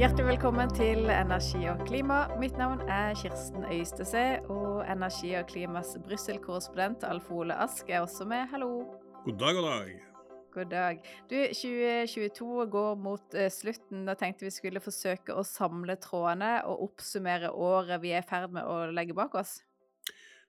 Hjertelig 0.00 0.24
velkommen 0.30 0.70
til 0.72 1.10
Energi 1.12 1.66
og 1.68 1.82
klima. 1.84 2.22
Mitt 2.40 2.54
navn 2.56 2.80
er 2.88 3.10
Kirsten 3.20 3.66
Øystese, 3.68 4.40
og 4.48 4.80
Energi 4.88 5.34
og 5.36 5.44
klimas 5.50 5.90
Brussel-korrespondent 6.06 7.04
Alf 7.04 7.28
Ole 7.30 7.52
Ask 7.54 7.90
er 7.90 8.00
også 8.00 8.24
med. 8.24 8.48
Hallo. 8.48 8.70
God 9.24 9.38
dag, 9.38 9.54
god 9.54 9.68
dag. 9.68 9.90
God 10.54 10.64
dag. 10.64 10.96
Du, 11.30 11.36
2022 11.36 12.66
går 12.70 12.94
mot 12.94 13.36
uh, 13.36 13.50
slutten. 13.52 14.06
Da 14.08 14.14
tenkte 14.16 14.48
vi 14.48 14.56
skulle 14.56 14.80
forsøke 14.80 15.36
å 15.36 15.44
samle 15.44 16.00
trådene 16.00 16.62
og 16.64 16.86
oppsummere 16.88 17.52
året 17.52 18.00
vi 18.00 18.16
er 18.16 18.24
i 18.24 18.30
ferd 18.30 18.56
med 18.56 18.64
å 18.64 18.86
legge 18.96 19.12
bak 19.20 19.36
oss. 19.36 19.58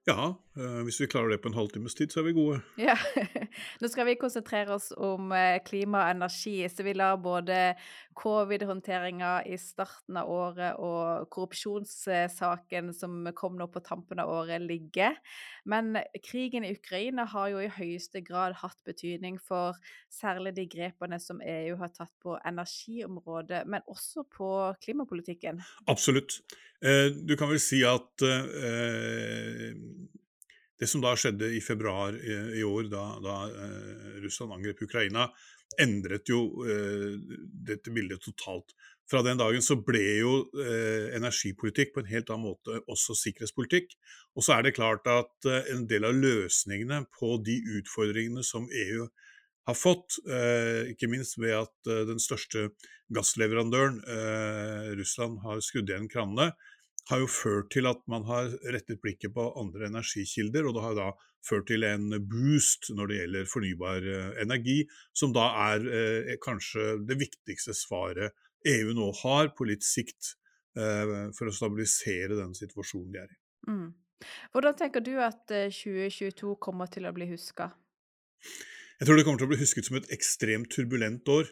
Ja, 0.09 0.35
eh, 0.57 0.79
hvis 0.81 0.97
vi 1.01 1.07
klarer 1.07 1.29
det 1.29 1.43
på 1.43 1.51
en 1.51 1.57
halvtimes 1.59 1.93
tid, 1.93 2.09
så 2.09 2.21
er 2.21 2.31
vi 2.31 2.33
gode. 2.33 2.61
Ja. 2.81 2.95
Nå 3.81 3.89
skal 3.91 4.07
vi 4.07 4.17
konsentrere 4.17 4.73
oss 4.73 4.89
om 4.97 5.29
eh, 5.37 5.59
klima 5.65 6.07
og 6.07 6.15
energi, 6.15 6.55
så 6.73 6.85
vi 6.87 6.95
lar 6.97 7.19
både 7.21 7.75
covid-håndteringa 8.17 9.43
i 9.47 9.57
starten 9.59 10.17
av 10.19 10.29
året 10.31 10.79
og 10.81 11.29
korrupsjonssaken 11.33 12.91
som 12.95 13.29
kom 13.37 13.57
nå 13.59 13.67
på 13.71 13.83
tampen 13.85 14.21
av 14.21 14.31
året, 14.31 14.61
ligger. 14.61 15.17
Men 15.65 15.97
krigen 16.25 16.65
i 16.67 16.73
Ukraina 16.75 17.25
har 17.31 17.51
jo 17.53 17.61
i 17.63 17.71
høyeste 17.71 18.23
grad 18.25 18.57
hatt 18.61 18.79
betydning 18.87 19.39
for 19.41 19.77
særlig 20.11 20.55
de 20.57 20.67
grepene 20.71 21.19
som 21.21 21.41
EU 21.41 21.77
har 21.81 21.93
tatt 21.95 22.13
på 22.23 22.37
energiområdet, 22.45 23.63
men 23.67 23.85
også 23.91 24.25
på 24.29 24.51
klimapolitikken. 24.83 25.61
Absolutt. 25.91 26.41
Eh, 26.81 27.09
du 27.13 27.35
kan 27.37 27.51
vel 27.51 27.61
si 27.61 27.83
at 27.85 28.25
det 30.81 30.89
som 30.89 31.01
da 31.03 31.13
skjedde 31.17 31.51
i 31.53 31.61
februar 31.61 32.15
i, 32.17 32.63
år, 32.65 32.87
da, 32.89 33.03
da 33.21 33.35
uh, 33.53 34.21
Russland 34.23 34.55
angrep 34.55 34.81
Ukraina, 34.81 35.27
endret 35.79 36.31
jo 36.31 36.39
uh, 36.65 37.19
dette 37.67 37.93
bildet 37.93 38.23
totalt. 38.25 38.73
Fra 39.11 39.21
den 39.25 39.37
dagen 39.37 39.61
så 39.61 39.75
ble 39.75 40.01
jo 40.21 40.33
energipolitikk 41.17 41.89
på 41.91 41.99
en 41.99 42.07
helt 42.07 42.29
annen 42.31 42.45
måte 42.45 42.77
også 42.87 43.11
sikkerhetspolitikk. 43.19 43.89
Og 44.39 44.45
så 44.45 44.53
er 44.55 44.63
det 44.63 44.77
klart 44.77 45.09
at 45.11 45.47
en 45.73 45.81
del 45.89 46.07
av 46.07 46.15
løsningene 46.15 47.01
på 47.17 47.33
de 47.43 47.57
utfordringene 47.81 48.39
som 48.47 48.69
EU 48.71 49.09
har 49.67 49.75
fått, 49.75 50.15
ikke 50.93 51.11
minst 51.11 51.35
ved 51.43 51.57
at 51.57 51.91
den 52.07 52.23
største 52.23 52.69
gassleverandøren, 53.11 53.99
Russland, 54.95 55.41
har 55.43 55.59
skrudd 55.59 55.91
igjen 55.91 56.07
kranene, 56.07 56.53
har 57.09 57.21
jo 57.23 57.27
ført 57.31 57.71
til 57.73 57.89
at 57.89 58.01
man 58.11 58.25
har 58.27 58.51
rettet 58.73 59.01
blikket 59.01 59.33
på 59.35 59.47
andre 59.59 59.89
energikilder, 59.89 60.67
og 60.67 60.75
det 60.77 60.83
har 60.85 60.97
da 60.99 61.07
ført 61.47 61.67
til 61.71 61.85
en 61.87 62.11
boost 62.29 62.91
når 62.93 63.09
det 63.09 63.17
gjelder 63.21 63.49
fornybar 63.49 64.05
eh, 64.05 64.29
energi, 64.43 64.77
som 65.17 65.33
da 65.35 65.47
er 65.71 65.87
eh, 65.89 66.35
kanskje 66.43 66.99
det 67.09 67.17
viktigste 67.23 67.75
svaret 67.77 68.37
EU 68.69 68.93
nå 68.93 69.09
har 69.23 69.51
på 69.57 69.65
litt 69.69 69.85
sikt 69.85 70.35
eh, 70.77 71.31
for 71.37 71.49
å 71.49 71.55
stabilisere 71.55 72.37
den 72.37 72.53
situasjonen 72.57 73.15
de 73.15 73.23
er 73.23 73.33
i. 73.33 73.39
Mm. 73.71 73.89
Hvordan 74.53 74.77
tenker 74.77 75.03
du 75.05 75.15
at 75.21 75.47
2022 75.49 76.51
eh, 76.51 76.59
kommer 76.61 76.91
til 76.91 77.09
å 77.09 77.15
bli 77.15 77.31
huska? 77.31 77.71
Jeg 79.01 79.07
tror 79.07 79.17
det 79.17 79.23
kommer 79.25 79.41
til 79.41 79.47
å 79.47 79.49
bli 79.49 79.57
husket 79.57 79.87
som 79.87 79.95
et 79.97 80.11
ekstremt 80.13 80.69
turbulent 80.69 81.29
år, 81.33 81.47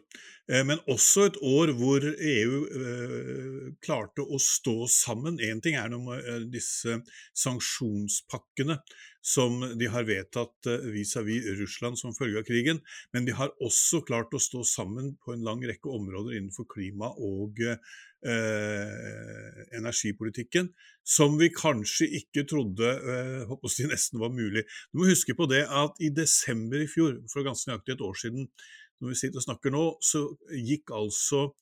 eh, 0.54 0.62
men 0.70 0.84
også 0.86 1.24
et 1.26 1.38
år 1.42 1.72
hvor 1.80 2.04
EU 2.06 2.60
eh, 2.78 3.64
klarte 3.82 4.22
å 4.22 4.38
stå 4.38 4.76
sammen. 4.94 5.40
Én 5.42 5.58
ting 5.66 5.74
er 5.74 5.90
med 5.90 6.30
eh, 6.30 6.44
disse 6.54 7.00
sanksjonspakkene 7.34 8.78
som 9.22 9.60
de 9.80 9.88
har 9.92 10.08
vedtatt 10.08 10.70
vis-à-vis 10.94 11.46
-vis 11.46 11.60
Russland 11.62 12.00
som 12.00 12.16
følge 12.16 12.40
av 12.40 12.46
krigen, 12.48 12.80
men 13.14 13.26
de 13.26 13.32
har 13.32 13.52
også 13.62 14.02
klart 14.06 14.34
å 14.34 14.40
stå 14.40 14.64
sammen 14.64 15.18
på 15.26 15.34
en 15.34 15.44
lang 15.44 15.62
rekke 15.62 15.90
områder 15.90 16.38
innenfor 16.38 16.66
klima 16.70 17.12
og 17.18 17.60
eh, 17.60 17.78
energipolitikken, 19.78 20.74
som 21.04 21.38
vi 21.40 21.50
kanskje 21.50 22.08
ikke 22.22 22.46
trodde 22.48 22.90
eh, 22.90 23.56
de 23.78 23.88
nesten 23.88 24.20
var 24.20 24.30
mulig. 24.30 24.64
Du 24.92 25.00
må 25.00 25.10
huske 25.10 25.36
på 25.36 25.50
det 25.50 25.66
at 25.68 25.96
i 26.00 26.10
desember 26.10 26.80
i 26.82 26.88
fjor, 26.88 27.20
for 27.32 27.44
ganske 27.44 27.72
nøyaktig 27.72 27.94
et 27.96 28.06
år 28.06 28.14
siden, 28.14 28.50
når 29.00 29.14
vi 29.14 29.20
sitter 29.20 29.40
og 29.40 29.48
snakker 29.48 29.72
nå, 29.74 29.84
så 30.04 30.26
gikk 30.52 30.92
altså 30.92 31.54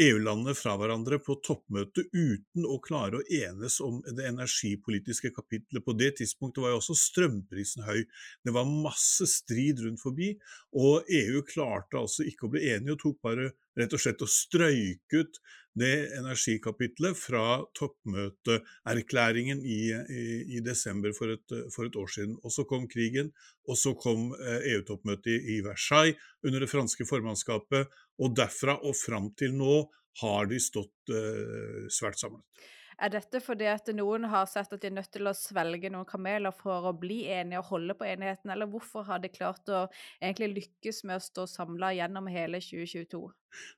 EU-landene 0.00 0.54
fra 0.56 0.72
hverandre 0.80 1.18
på 1.20 1.36
toppmøte 1.44 2.06
uten 2.16 2.64
å 2.64 2.78
klare 2.84 3.20
å 3.20 3.24
enes 3.28 3.76
om 3.84 3.98
det 4.06 4.24
energipolitiske 4.30 5.32
kapitlet. 5.36 5.84
På 5.84 5.92
det 5.96 6.14
tidspunktet 6.20 6.62
var 6.64 6.72
jo 6.72 6.80
også 6.80 6.96
strømprisen 6.96 7.84
høy. 7.84 8.04
Det 8.44 8.54
var 8.56 8.70
masse 8.70 9.28
strid 9.28 9.82
rundt 9.84 10.00
forbi, 10.00 10.32
og 10.72 11.10
EU 11.12 11.42
klarte 11.48 12.00
altså 12.00 12.24
ikke 12.28 12.48
å 12.48 12.54
bli 12.54 12.64
enige 12.72 12.96
og 12.96 13.02
tok 13.04 13.20
bare 13.28 13.50
rett 13.78 13.92
og 13.92 14.00
slett 14.00 14.24
å 14.24 14.30
strøyke 14.30 15.24
ut 15.24 15.42
det 15.78 16.12
energikapitlet 16.18 17.16
fra 17.16 17.62
toppmøteerklæringen 17.78 19.62
i, 19.64 19.80
i, 19.92 20.24
i 20.58 20.60
desember 20.64 21.14
for 21.16 21.32
et, 21.32 21.54
for 21.74 21.88
et, 21.88 21.96
år 21.96 22.10
siden. 22.12 22.36
Og 22.44 22.52
så 22.52 22.66
kom 22.68 22.84
krigen, 22.90 23.32
og 23.68 23.78
så 23.80 23.94
kom 23.96 24.30
EU-toppmøtet 24.36 25.32
eh, 25.32 25.40
e 25.40 25.56
i 25.56 25.64
Versailles 25.64 26.20
under 26.44 26.64
det 26.64 26.70
franske 26.72 27.06
formannskapet, 27.08 27.88
og 28.20 28.36
derfra 28.36 28.76
og 28.82 28.96
fram 28.98 29.32
til 29.38 29.56
nå 29.56 29.82
har 30.20 30.48
de 30.50 30.60
stått 30.60 31.12
eh, 31.14 31.88
svært 31.92 32.20
samlet. 32.20 32.44
Er 33.02 33.10
dette 33.10 33.40
fordi 33.42 33.66
at 33.66 33.88
noen 33.96 34.28
har 34.30 34.46
sett 34.46 34.70
at 34.70 34.82
de 34.82 34.86
er 34.86 34.94
nødt 34.94 35.10
til 35.10 35.26
å 35.26 35.34
svelge 35.34 35.90
noen 35.90 36.06
kameler 36.06 36.54
for 36.54 36.86
å 36.86 36.94
bli 36.94 37.24
enige 37.34 37.58
og 37.58 37.72
holde 37.72 37.96
på 37.98 38.06
enigheten, 38.06 38.52
eller 38.54 38.70
hvorfor 38.70 39.06
har 39.08 39.22
de 39.22 39.30
klart 39.32 39.72
å 39.74 39.88
egentlig 40.20 40.52
lykkes 40.60 41.02
med 41.08 41.18
å 41.18 41.24
stå 41.24 41.48
samla 41.50 41.90
gjennom 41.96 42.30
hele 42.30 42.62
2022? 42.62 43.22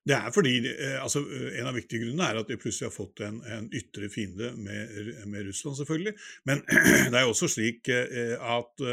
Det 0.07 0.15
er 0.15 0.31
fordi, 0.31 0.53
eh, 0.71 1.01
altså 1.03 1.25
En 1.25 1.67
av 1.67 1.75
viktige 1.75 2.05
grunnene 2.05 2.29
er 2.31 2.39
at 2.39 2.51
de 2.53 2.59
plutselig 2.61 2.91
har 2.91 2.95
fått 2.95 3.25
en, 3.27 3.41
en 3.49 3.67
ytre 3.75 4.11
fiende 4.13 4.53
med, 4.55 4.93
med, 5.27 5.49
Russland, 5.49 5.81
selvfølgelig. 5.81 6.15
Men 6.45 6.63
det 7.11 7.19
er 7.19 7.25
også 7.25 7.49
slik 7.51 7.89
eh, 7.89 8.37
at 8.39 8.85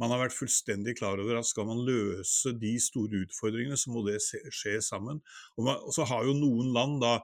man 0.00 0.10
har 0.14 0.22
vært 0.24 0.36
fullstendig 0.36 0.96
klar 0.98 1.20
over 1.20 1.38
at 1.38 1.46
skal 1.46 1.66
man 1.68 1.82
løse 1.86 2.54
de 2.58 2.72
store 2.82 3.26
utfordringene, 3.26 3.76
så 3.78 3.92
må 3.92 4.06
det 4.06 4.22
skje 4.22 4.78
sammen. 4.82 5.20
Og, 5.58 5.66
man, 5.66 5.82
og 5.82 5.94
så 5.94 6.06
har 6.08 6.24
jo 6.26 6.38
noen 6.38 6.72
land 6.74 7.02
da 7.02 7.18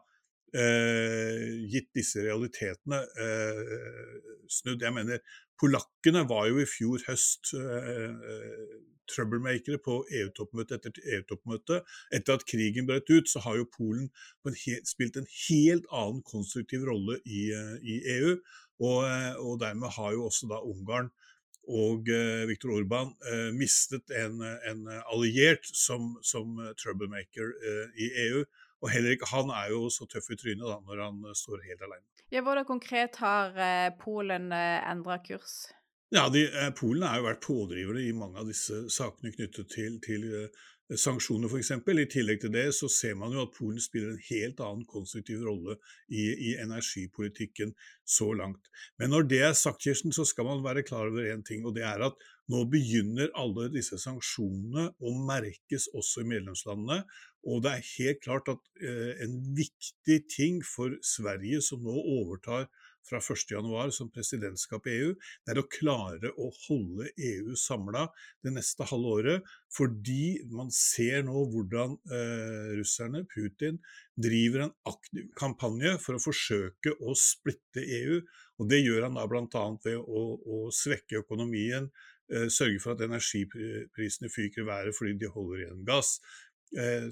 eh, 0.55 1.65
gitt 1.71 1.91
disse 1.97 2.23
realitetene 2.25 3.03
eh, 3.25 4.21
snudd. 4.51 4.85
Jeg 4.85 4.95
mener, 4.97 5.23
polakkene 5.61 6.25
var 6.31 6.49
jo 6.51 6.63
i 6.63 6.69
fjor 6.69 7.05
høst 7.09 7.55
eh, 7.59 7.91
eh 8.13 8.87
troublemakere 9.09 9.79
på 9.81 10.03
EU-toppmøte 10.19 10.77
etter 10.77 10.99
EU-toppmøte. 11.15 11.79
Etter 12.13 12.35
at 12.37 12.43
krigen 12.45 12.85
brøt 12.85 13.09
ut, 13.09 13.31
så 13.31 13.41
har 13.41 13.55
jo 13.57 13.65
Polen 13.73 14.11
en 14.45 14.59
spilt 14.85 15.17
en 15.17 15.31
helt 15.47 15.87
annen 15.89 16.21
konstruktiv 16.29 16.85
rolle 16.85 17.17
i, 17.25 17.47
i 17.81 17.97
EU. 18.19 18.35
Og, 18.85 18.99
og, 19.41 19.55
dermed 19.63 19.97
har 19.97 20.13
jo 20.13 20.27
også 20.27 20.51
da 20.53 20.61
Ungarn 20.61 21.09
og 21.69 22.09
eh, 22.09 22.47
Viktor 22.49 22.73
Orban 22.79 23.11
eh, 23.29 23.51
mistet 23.57 24.09
en, 24.17 24.41
en, 24.41 24.87
alliert 25.13 25.69
som, 25.69 26.15
som 26.25 26.57
troublemaker 26.81 27.53
eh, 27.61 28.01
i 28.01 28.09
EU. 28.29 28.45
Og 28.85 28.93
heller 28.93 29.17
ikke 29.17 29.31
han 29.33 29.51
er 29.51 29.73
jo 29.73 29.89
så 29.91 30.07
tøff 30.07 30.31
i 30.31 30.39
trynet 30.39 30.67
da, 30.67 30.79
når 30.87 31.03
han 31.03 31.35
står 31.35 31.65
helt 31.67 31.83
alene. 31.83 32.05
Ja, 32.31 32.43
Hvordan 32.45 32.67
konkret 32.69 33.17
har 33.23 33.57
Polen 33.99 34.53
endra 34.53 35.17
kurs? 35.25 35.65
Ja, 36.15 36.29
de, 36.33 36.45
Polen 36.77 37.07
har 37.09 37.19
jo 37.19 37.27
vært 37.27 37.43
pådrivere 37.45 38.05
i 38.05 38.13
mange 38.17 38.39
av 38.41 38.49
disse 38.49 38.85
sakene 38.93 39.33
knyttet 39.35 39.73
til, 39.73 39.97
til 40.05 40.29
sanksjoner 40.97 41.51
f.eks. 41.51 41.73
I 41.77 42.07
tillegg 42.09 42.41
til 42.41 42.53
det 42.55 42.65
så 42.77 42.89
ser 42.93 43.17
man 43.21 43.35
jo 43.35 43.43
at 43.45 43.53
Polen 43.57 43.81
spiller 43.83 44.15
en 44.15 44.27
helt 44.31 44.61
annen 44.65 44.87
konstruktiv 44.89 45.43
rolle 45.45 45.77
i, 46.09 46.25
i 46.49 46.55
energipolitikken 46.63 47.75
så 48.09 48.31
langt. 48.33 48.71
Men 49.01 49.13
når 49.13 49.29
det 49.29 49.43
er 49.45 49.57
sagt, 49.59 49.83
Kirsten, 49.85 50.15
så 50.17 50.25
skal 50.29 50.49
man 50.49 50.65
være 50.65 50.87
klar 50.89 51.11
over 51.11 51.29
én 51.29 51.45
ting, 51.45 51.67
og 51.67 51.77
det 51.77 51.85
er 51.85 52.07
at 52.09 52.17
nå 52.49 52.65
begynner 52.73 53.29
alle 53.37 53.69
disse 53.75 53.99
sanksjonene 54.01 54.89
å 55.05 55.15
merkes 55.29 55.91
også 55.93 56.25
i 56.25 56.31
medlemslandene. 56.33 57.03
Og 57.49 57.65
det 57.65 57.75
er 57.75 57.91
helt 57.99 58.23
klart 58.25 58.49
at 58.53 58.63
eh, 58.81 59.19
en 59.27 59.37
viktig 59.57 60.23
ting 60.33 60.63
for 60.65 60.97
Sverige, 61.05 61.61
som 61.65 61.85
nå 61.85 61.93
overtar 61.93 62.69
fra 63.09 63.21
1.1 63.23 63.93
som 63.95 64.11
presidentskap 64.13 64.87
i 64.89 64.97
EU, 64.99 65.13
det 65.45 65.55
er 65.55 65.61
å 65.63 65.69
klare 65.73 66.33
å 66.37 66.51
holde 66.67 67.09
EU 67.17 67.57
samla 67.59 68.07
det 68.45 68.53
neste 68.55 68.87
halve 68.89 69.15
året. 69.21 69.55
Fordi 69.75 70.39
man 70.53 70.73
ser 70.75 71.25
nå 71.27 71.45
hvordan 71.53 71.97
eh, 72.13 72.75
russerne, 72.79 73.25
Putin, 73.29 73.81
driver 74.19 74.67
en 74.67 74.77
aktiv 74.89 75.29
kampanje 75.39 75.97
for 76.03 76.19
å 76.19 76.23
forsøke 76.23 76.97
å 77.01 77.17
splitte 77.19 77.85
EU. 77.85 78.21
Og 78.59 78.71
det 78.71 78.83
gjør 78.83 79.09
han 79.09 79.19
da 79.19 79.27
bl.a. 79.31 79.65
ved 79.85 79.99
å, 79.99 80.25
å 80.39 80.63
svekke 80.75 81.23
økonomien, 81.23 81.91
eh, 82.33 82.49
sørge 82.53 82.83
for 82.83 82.97
at 82.97 83.05
energiprisene 83.07 84.33
fyker 84.33 84.65
i 84.65 84.69
været 84.69 84.97
fordi 84.97 85.19
de 85.21 85.33
holder 85.33 85.65
igjen 85.65 85.87
gass 85.89 86.17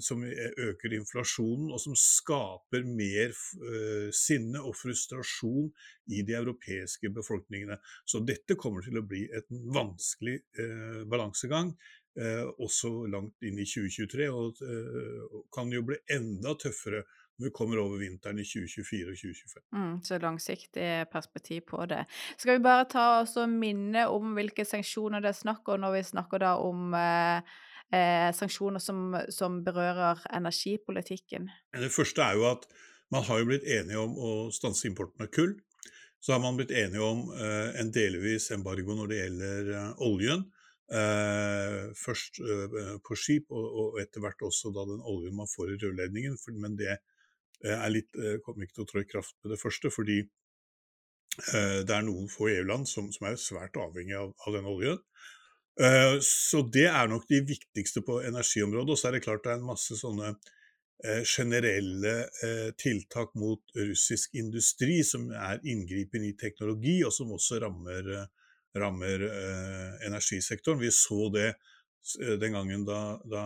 som 0.03 0.21
øker 0.21 0.93
inflasjonen, 0.93 1.71
og 1.73 1.79
som 1.81 1.95
skaper 1.97 2.83
mer 2.85 3.31
eh, 3.33 4.09
sinne 4.13 4.61
og 4.61 4.75
frustrasjon 4.77 5.71
i 6.13 6.21
de 6.27 6.35
europeiske 6.37 7.09
befolkningene. 7.15 7.79
Så 8.05 8.21
dette 8.25 8.57
kommer 8.59 8.85
til 8.85 8.99
å 8.99 9.05
bli 9.07 9.25
en 9.33 9.63
vanskelig 9.73 10.37
eh, 10.61 11.01
balansegang. 11.09 11.73
Eh, 12.17 12.43
også 12.63 13.05
langt 13.13 13.45
inn 13.45 13.59
i 13.61 13.65
2023, 13.67 14.29
og, 14.33 14.61
eh, 14.65 15.41
kan 15.53 15.69
jo 15.73 15.83
bli 15.85 15.99
enda 16.09 16.55
tøffere 16.57 17.03
når 17.37 17.45
vi 17.45 17.53
kommer 17.53 17.77
over 17.77 17.99
vinteren 18.01 18.39
i 18.41 18.45
2024 18.47 19.11
og 19.11 19.19
2025. 19.19 19.63
Mm, 19.77 19.97
så 20.01 20.17
langsiktig 20.17 20.89
perspektiv 21.11 21.61
på 21.69 21.85
det. 21.85 22.05
Skal 22.37 22.57
vi 22.57 22.63
bare 22.65 22.87
ta 22.89 23.05
oss 23.21 23.35
og 23.37 23.53
minne 23.53 24.07
om 24.09 24.33
hvilke 24.33 24.65
sanksjoner 24.65 25.21
det 25.21 25.29
er 25.29 25.37
snakk 25.43 25.69
om 25.69 25.83
når 25.83 25.99
vi 25.99 26.03
snakker 26.09 26.41
da 26.41 26.55
om 26.57 26.97
eh, 26.97 27.57
eh, 27.93 28.29
sanksjoner 28.35 28.83
som, 28.83 29.15
som, 29.33 29.61
berører 29.65 30.23
energipolitikken? 30.35 31.49
Det 31.77 31.93
første 31.93 32.25
er 32.25 32.39
jo 32.39 32.49
at 32.51 32.67
man 33.13 33.23
har 33.23 33.45
blitt 33.47 33.63
enige 33.63 34.01
om 34.01 34.17
å 34.19 34.33
stanse 34.51 34.87
importen 34.89 35.23
av 35.23 35.31
kull. 35.31 35.55
Så 36.19 36.33
har 36.33 36.41
man 36.43 36.57
blitt 36.57 36.73
enige 36.73 37.03
om 37.05 37.27
eh, 37.37 37.79
en 37.79 37.91
delvis 37.93 38.49
embargo 38.55 38.97
når 38.97 39.11
det 39.11 39.19
gjelder 39.21 39.73
eh, 39.77 40.05
oljen. 40.07 40.47
Eh, 40.87 41.91
først 41.99 42.39
eh, 42.39 42.93
på 43.03 43.15
skip, 43.19 43.51
og, 43.51 43.65
og, 43.67 43.97
etter 43.99 44.23
hvert 44.23 44.43
også 44.47 44.71
da 44.71 44.85
den 44.87 45.03
oljen 45.03 45.35
man 45.35 45.49
får 45.51 45.73
i 45.73 45.79
rørledningen. 45.81 46.37
For, 46.39 46.55
men 46.55 46.77
det 46.79 46.93
eh, 46.95 47.75
er 47.75 47.91
litt, 47.91 48.11
kommer 48.45 48.65
ikke 48.65 48.79
til 48.79 48.85
å 48.85 48.91
trå 48.91 49.03
i 49.03 49.09
kraft 49.09 49.35
med 49.43 49.55
det 49.55 49.61
første, 49.61 49.93
fordi 49.93 50.21
det 51.37 51.93
er 51.93 52.01
noen 52.01 52.25
få 52.33 52.47
EU-land 52.49 52.87
som, 52.89 53.11
som, 53.13 53.27
er 53.29 53.35
svært 53.37 53.75
avhengig 53.77 54.15
av, 54.17 54.31
av 54.47 54.55
den 54.55 54.65
oljen. 54.65 54.97
Eh, 55.77 56.17
så 56.25 56.63
det 56.73 56.87
er 56.89 57.09
nok 57.11 57.27
de 57.29 57.41
viktigste 57.45 58.01
på 58.05 58.21
energiområdet. 58.25 58.95
Og 58.95 58.99
så 58.99 59.09
er 59.09 59.17
det 59.17 59.25
klart 59.25 59.43
det 59.45 59.53
er 59.55 59.61
en 59.61 59.71
masse 59.73 59.99
sånne 59.99 60.35
generelle 61.29 62.11
tiltak 62.81 63.35
mot 63.37 63.75
russisk 63.77 64.33
industri 64.33 64.95
som 65.05 65.27
er 65.29 65.59
inngripen 65.61 66.23
i 66.25 66.31
teknologi, 66.41 66.95
og 67.05 67.13
som 67.13 67.35
også 67.35 67.59
rammer 67.61 68.09
rammer 68.79 69.21
eh, 69.21 70.07
energisektoren. 70.07 70.79
Vi 70.79 70.91
så 70.91 71.29
det 71.33 71.47
eh, 71.49 72.35
den 72.41 72.57
gangen 72.57 72.85
da, 72.87 73.01
da 73.25 73.45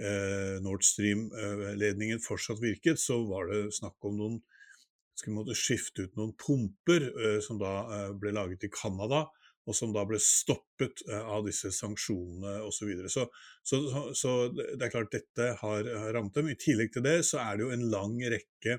eh, 0.00 0.58
Nord 0.64 0.84
Stream-ledningen 0.86 2.22
fortsatt 2.24 2.62
virket, 2.62 3.00
så 3.00 3.20
var 3.28 3.50
det 3.52 3.74
snakk 3.76 3.96
om 4.08 4.20
noen 4.20 4.38
skulle 5.16 5.38
måtte 5.38 5.56
skifte 5.56 6.06
ut 6.06 6.16
noen 6.18 6.34
pumper 6.40 7.08
eh, 7.08 7.40
som 7.44 7.60
da 7.60 7.74
eh, 7.86 8.12
ble 8.20 8.34
laget 8.36 8.68
i 8.68 8.72
Canada, 8.72 9.26
og 9.66 9.74
som 9.74 9.92
da 9.94 10.04
ble 10.06 10.20
stoppet 10.22 11.02
eh, 11.10 11.32
av 11.36 11.46
disse 11.46 11.72
sanksjonene 11.74 12.60
osv. 12.66 12.92
Så, 13.10 13.26
så, 13.66 13.80
så, 13.90 14.04
så 14.14 14.36
det 14.54 14.78
er 14.78 14.94
klart 14.94 15.14
dette 15.14 15.50
har 15.62 15.90
rammet 16.14 16.38
dem. 16.38 16.52
I 16.52 16.60
tillegg 16.60 16.94
til 16.94 17.06
det 17.06 17.18
så 17.26 17.42
er 17.42 17.56
det 17.56 17.66
jo 17.66 17.74
en 17.74 17.88
lang 17.92 18.16
rekke 18.36 18.78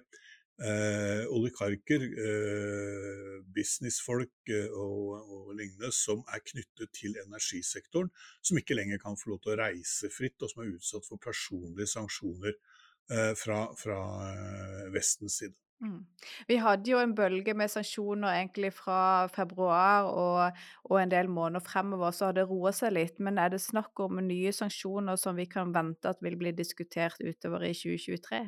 eh, 0.64 1.28
oligarker, 1.34 2.02
eh, 2.28 3.44
businessfolk 3.56 4.50
eh, 4.50 4.72
og, 4.72 5.14
og, 5.22 5.52
lignende 5.58 5.92
som 5.96 6.24
er 6.34 6.44
knyttet 6.46 6.94
til 6.96 7.18
energisektoren, 7.26 8.10
som 8.42 8.60
ikke 8.60 8.78
lenger 8.78 9.02
kan 9.04 9.18
få 9.20 9.34
lov 9.34 9.44
til 9.44 9.56
å 9.56 9.60
reise 9.62 10.12
fritt, 10.14 10.40
og 10.42 10.52
som 10.52 10.64
er 10.64 10.74
utsatt 10.76 11.08
for 11.08 11.22
personlige 11.22 11.92
sanksjoner 11.94 12.54
eh, 12.54 13.34
fra, 13.40 13.64
fra 13.78 14.02
eh, 14.32 14.84
Vestens 14.96 15.42
side. 15.42 15.58
Mm. 15.84 16.06
Vi 16.48 16.56
hadde 16.58 16.90
jo 16.90 16.98
en 16.98 17.14
bølge 17.16 17.54
med 17.54 17.70
sanksjoner 17.70 18.40
egentlig 18.40 18.72
fra 18.74 19.28
februar 19.30 20.08
og, 20.10 20.62
og 20.90 21.02
en 21.02 21.12
del 21.12 21.30
måneder 21.30 21.62
fremover, 21.62 22.16
så 22.16 22.30
har 22.30 22.38
det 22.38 22.48
roa 22.50 22.74
seg 22.74 22.96
litt. 22.98 23.20
Men 23.22 23.38
er 23.42 23.54
det 23.54 23.62
snakk 23.62 24.00
om 24.02 24.22
nye 24.26 24.54
sanksjoner 24.56 25.20
som 25.22 25.38
vi 25.38 25.46
kan 25.50 25.74
vente 25.76 26.10
at 26.10 26.24
vil 26.26 26.38
bli 26.40 26.56
diskutert 26.58 27.22
utover 27.22 27.68
i 27.68 27.76
2023? 27.78 28.42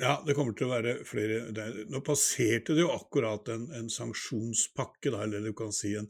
Ja, 0.00 0.16
det 0.24 0.32
kommer 0.36 0.56
til 0.56 0.70
å 0.70 0.72
være 0.72 0.92
flere 1.04 1.42
Nå 1.92 2.00
passerte 2.00 2.72
det 2.72 2.86
jo 2.86 2.92
akkurat 2.94 3.50
en, 3.52 3.66
en 3.76 3.90
sanksjonspakke, 3.92 5.12
da, 5.12 5.26
eller 5.26 5.44
du 5.44 5.52
kan 5.56 5.74
si 5.76 5.92
en, 5.92 6.08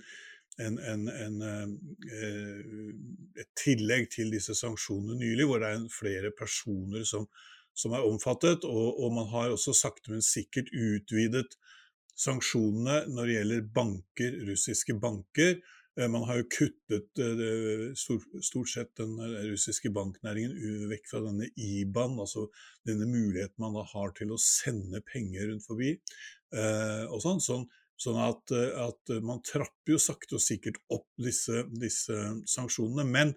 en, 0.63 1.09
eh, 1.43 2.61
et 3.43 3.51
tillegg 3.59 4.07
til 4.15 4.31
disse 4.31 4.55
sanksjonene 4.55 5.19
nylig, 5.19 5.49
hvor 5.49 5.59
det 5.63 5.73
er 5.75 5.89
flere 5.91 6.31
personer 6.39 7.03
som, 7.09 7.27
som 7.81 7.97
er 7.97 8.07
omfattet. 8.07 8.67
Og, 8.69 9.01
og, 9.01 9.11
man 9.17 9.29
har 9.33 9.55
også 9.55 9.75
sakte, 9.77 10.13
men 10.13 10.25
sikkert 10.25 10.71
utvidet 10.71 11.57
sanksjonene 12.21 13.07
når 13.09 13.27
det 13.27 13.37
gjelder 13.39 13.69
banker, 13.75 14.41
russiske 14.51 14.97
banker. 15.01 15.61
Eh, 15.99 16.09
man 16.09 16.25
har 16.29 16.41
jo 16.41 16.49
kuttet 16.53 17.21
eh, 17.21 17.87
stort 17.97 18.71
sett 18.71 18.93
den 19.01 19.17
eh, 19.25 19.49
russiske 19.51 19.93
banknæringen 19.95 20.87
vekk 20.91 21.11
fra 21.11 21.23
denne 21.25 21.51
IBAN, 21.57 22.19
altså 22.23 22.47
denne 22.87 23.09
muligheten 23.11 23.65
man 23.65 23.81
har 23.93 24.15
til 24.19 24.35
å 24.35 24.41
sende 24.41 25.03
penger 25.07 25.51
rundt 25.51 25.67
forbi. 25.67 25.97
og 26.51 27.21
sånn, 27.23 27.39
sånn, 27.39 27.69
sånn 28.01 28.17
at, 28.19 28.53
at, 28.83 29.13
man 29.23 29.39
trapper 29.47 29.95
jo 29.95 30.01
sakte 30.03 30.35
og 30.35 30.43
sikkert 30.43 30.81
opp 30.91 31.07
disse, 31.23 31.63
disse 31.71 32.17
sanksjonene. 32.51 33.05
Men 33.07 33.35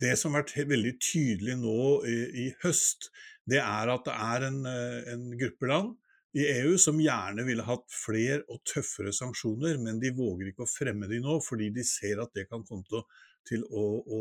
det 0.00 0.14
som 0.18 0.34
har 0.34 0.44
vært 0.44 0.70
veldig 0.70 0.94
tydelig 1.02 1.56
nå 1.60 1.80
i, 2.08 2.18
i 2.44 2.46
høst, 2.62 3.10
det 3.50 3.60
er 3.62 3.90
at 3.92 4.06
det 4.06 4.14
er 4.14 4.46
en, 4.48 4.62
en 4.66 5.26
gruppe 5.40 5.68
land 5.70 5.96
i 6.38 6.44
EU 6.46 6.76
som 6.78 7.00
gjerne 7.02 7.42
ville 7.46 7.64
hatt 7.66 7.88
flere 7.90 8.44
og 8.52 8.60
tøffere 8.68 9.10
sanksjoner, 9.14 9.80
men 9.82 9.98
de 10.02 10.12
våger 10.14 10.52
ikke 10.52 10.62
å 10.62 10.70
fremme 10.70 11.08
de 11.10 11.18
nå, 11.22 11.40
fordi 11.42 11.72
de 11.74 11.82
ser 11.86 12.22
at 12.22 12.30
det 12.36 12.46
kan 12.50 12.62
komme 12.68 12.86
til 12.86 13.00
å, 13.00 13.04
til 13.48 13.64
å, 13.66 13.86
å, 14.04 14.20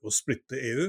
å 0.00 0.14
splitte 0.14 0.60
EU. 0.72 0.88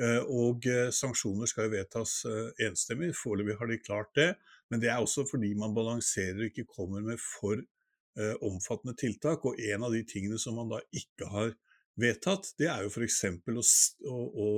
Eh, 0.00 0.22
og 0.32 0.64
eh, 0.70 0.88
sanksjoner 0.94 1.50
skal 1.50 1.66
jo 1.66 1.74
vedtas 1.74 2.20
eh, 2.28 2.52
enstemmig, 2.68 3.10
foreløpig 3.18 3.58
har 3.58 3.70
de 3.70 3.80
klart 3.82 4.14
det. 4.16 4.30
Men 4.70 4.82
det 4.82 4.92
er 4.92 5.02
også 5.02 5.26
fordi 5.28 5.50
man 5.58 5.74
balanserer 5.76 6.38
og 6.38 6.52
ikke 6.52 6.70
kommer 6.70 7.02
med 7.04 7.20
for 7.20 7.60
omfattende 8.44 8.92
tiltak. 8.98 9.44
Og 9.48 9.58
en 9.70 9.84
av 9.86 9.94
de 9.94 10.02
tingene 10.06 10.38
som 10.38 10.56
man 10.58 10.70
da 10.70 10.80
ikke 10.94 11.26
har 11.30 11.52
vedtatt, 11.98 12.52
det 12.58 12.70
er 12.70 12.84
jo 12.86 12.92
f.eks. 12.92 13.24
å, 14.06 14.20
å 14.20 14.48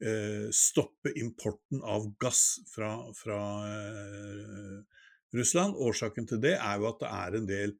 Eh, 0.00 0.48
stoppe 0.50 1.12
importen 1.20 1.82
av 1.84 2.06
gass 2.16 2.56
fra, 2.72 2.88
fra 3.12 3.40
eh, 3.68 4.78
Russland. 5.36 5.76
Årsaken 5.76 6.28
til 6.30 6.40
det 6.40 6.54
er 6.56 6.80
jo 6.80 6.86
at 6.88 7.02
det 7.02 7.10
er 7.12 7.36
en 7.36 7.48
del 7.50 7.74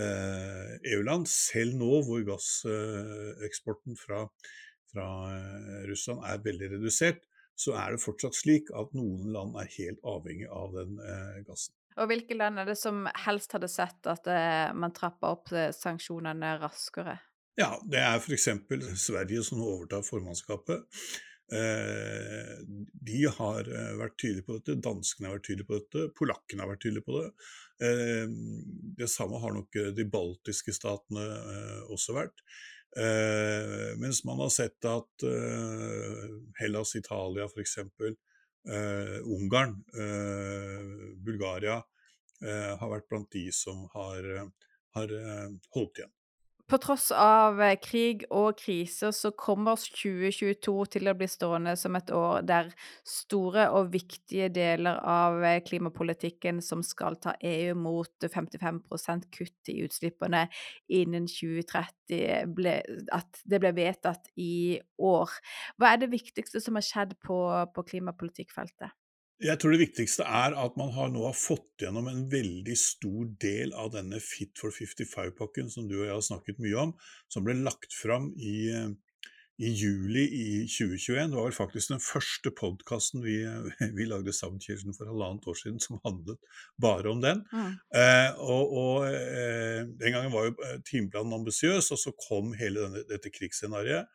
eh, 0.00 0.72
EU-land, 0.94 1.28
selv 1.28 1.76
nå 1.76 2.00
hvor 2.06 2.24
gasseksporten 2.24 4.00
fra, 4.00 4.22
fra 4.88 5.08
Russland 5.84 6.24
er 6.24 6.40
veldig 6.48 6.72
redusert, 6.78 7.20
så 7.56 7.76
er 7.76 7.92
det 7.92 8.04
fortsatt 8.06 8.40
slik 8.40 8.72
at 8.72 8.96
noen 8.96 9.28
land 9.36 9.60
er 9.60 9.68
helt 9.76 10.00
avhengig 10.00 10.48
av 10.48 10.72
den 10.76 10.96
gassen. 11.44 11.76
Og 12.00 12.08
hvilke 12.08 12.36
land 12.36 12.60
er 12.60 12.68
det 12.68 12.80
som 12.80 13.04
helst 13.24 13.52
hadde 13.56 13.68
sett 13.72 14.08
at 14.12 14.28
man 14.76 14.92
trappa 14.96 15.32
opp 15.32 15.52
sanksjonene 15.76 16.56
raskere? 16.60 17.16
Ja, 17.56 17.70
det 17.88 18.02
er 18.04 18.18
f.eks. 18.20 18.50
Sverige 19.00 19.42
som 19.46 19.62
overtar 19.64 20.04
formannskapet. 20.04 20.84
Eh, 21.52 22.54
de 23.06 23.20
har 23.38 23.68
eh, 23.70 23.92
vært 24.00 24.16
tydelige 24.18 24.44
på 24.48 24.56
dette, 24.58 24.74
danskene 24.82 25.28
har 25.30 25.36
vært 25.36 25.46
tydelige 25.46 25.68
på 25.68 25.78
dette, 25.78 26.06
polakkene 26.18 26.64
har 26.64 26.72
vært 26.72 26.82
tydelige 26.82 27.06
på 27.06 27.20
det. 27.20 27.28
Eh, 27.86 28.24
det 28.98 29.08
samme 29.12 29.40
har 29.40 29.54
nok 29.54 29.78
de 29.96 30.08
baltiske 30.10 30.74
statene 30.76 31.26
også 31.94 32.16
vært. 32.18 32.42
Mens 34.00 34.22
man 34.24 34.38
har 34.40 34.48
sett 34.54 34.86
at 34.88 35.24
Hellas, 36.56 36.94
Italia 36.96 37.44
f.eks., 37.44 37.74
Ungarn, 39.36 39.74
Bulgaria 41.26 41.76
har 42.40 42.92
vært 42.94 43.10
blant 43.12 43.28
de 43.36 43.44
som 43.52 43.84
har, 43.92 44.30
har 44.96 45.16
holdt 45.76 46.00
igjen. 46.00 46.15
På 46.66 46.78
tross 46.82 47.12
av 47.14 47.60
eh, 47.62 47.76
krig 47.78 48.24
og 48.34 48.56
kriser 48.58 49.12
så 49.14 49.30
kommer 49.38 49.78
2022 49.78 50.72
til 50.96 51.06
å 51.06 51.14
bli 51.14 51.28
stående 51.30 51.76
som 51.78 51.94
et 51.94 52.10
år 52.10 52.42
der 52.42 52.72
store 53.06 53.68
og 53.70 53.92
viktige 53.92 54.48
deler 54.50 54.98
av 54.98 55.38
eh, 55.46 55.60
klimapolitikken 55.62 56.58
som 56.66 56.82
skal 56.82 57.20
ta 57.22 57.36
EU 57.38 57.76
mot 57.78 58.26
55% 58.34 59.30
kutt 59.38 59.70
i 59.70 59.78
utslippene 59.86 60.48
innen 60.90 61.30
2030, 61.30 62.50
ble, 62.58 62.80
at 63.14 63.42
det 63.46 63.62
ble 63.62 63.74
vedtatt 63.76 64.26
i 64.34 64.80
år. 64.98 65.38
Hva 65.78 65.94
er 65.94 66.02
det 66.02 66.14
viktigste 66.18 66.58
som 66.64 66.80
har 66.80 66.88
skjedd 66.88 67.14
på, 67.22 67.38
på 67.78 67.90
klimapolitikkfeltet? 67.94 68.90
Jeg 69.44 69.60
tror 69.60 69.74
det 69.74 69.82
viktigste 69.82 70.24
er 70.24 70.54
at 70.56 70.76
man 70.80 70.94
har 70.96 71.10
nå 71.12 71.26
har 71.26 71.34
fått 71.36 71.82
gjennom 71.84 72.06
en 72.08 72.22
veldig 72.32 72.76
stor 72.80 73.26
del 73.42 73.74
av 73.76 73.90
denne 73.92 74.20
Fit 74.24 74.56
for 74.56 74.72
55-pakken 74.72 75.68
som 75.72 75.88
du 75.90 75.98
og 75.98 76.06
jeg 76.06 76.14
har 76.14 76.24
snakket 76.24 76.62
mye 76.64 76.86
om, 76.86 76.94
som 77.28 77.44
ble 77.44 77.58
lagt 77.60 77.92
fram 77.92 78.30
i, 78.40 78.70
i 79.60 79.72
juli 79.76 80.24
i 80.38 80.46
2021. 80.64 81.34
Det 81.34 81.36
var 81.36 81.50
vel 81.50 81.58
faktisk 81.58 81.92
den 81.92 82.00
første 82.00 82.54
podkasten 82.56 83.20
vi, 83.26 83.36
vi, 83.98 84.08
lagde 84.08 84.32
sammen 84.36 84.62
Kirsten, 84.62 84.96
for 84.96 85.12
halvannet 85.12 85.44
år 85.52 85.60
siden 85.60 85.84
som 85.84 86.00
handlet 86.06 86.40
bare 86.80 87.12
om 87.12 87.20
den. 87.20 87.44
Mm. 87.52 87.76
Eh, 88.00 88.40
og, 88.40 88.72
og 88.72 89.10
eh, 89.10 89.84
Den 90.00 90.16
gangen 90.16 90.32
var 90.32 90.48
jo 90.48 90.56
eh, 90.64 90.80
timeplanen 90.88 91.36
ambisiøs, 91.42 91.92
og 91.92 92.00
så 92.00 92.16
kom 92.24 92.54
hele 92.56 92.86
denne, 92.86 93.04
dette 93.12 93.32
krigsscenarioet. 93.36 94.08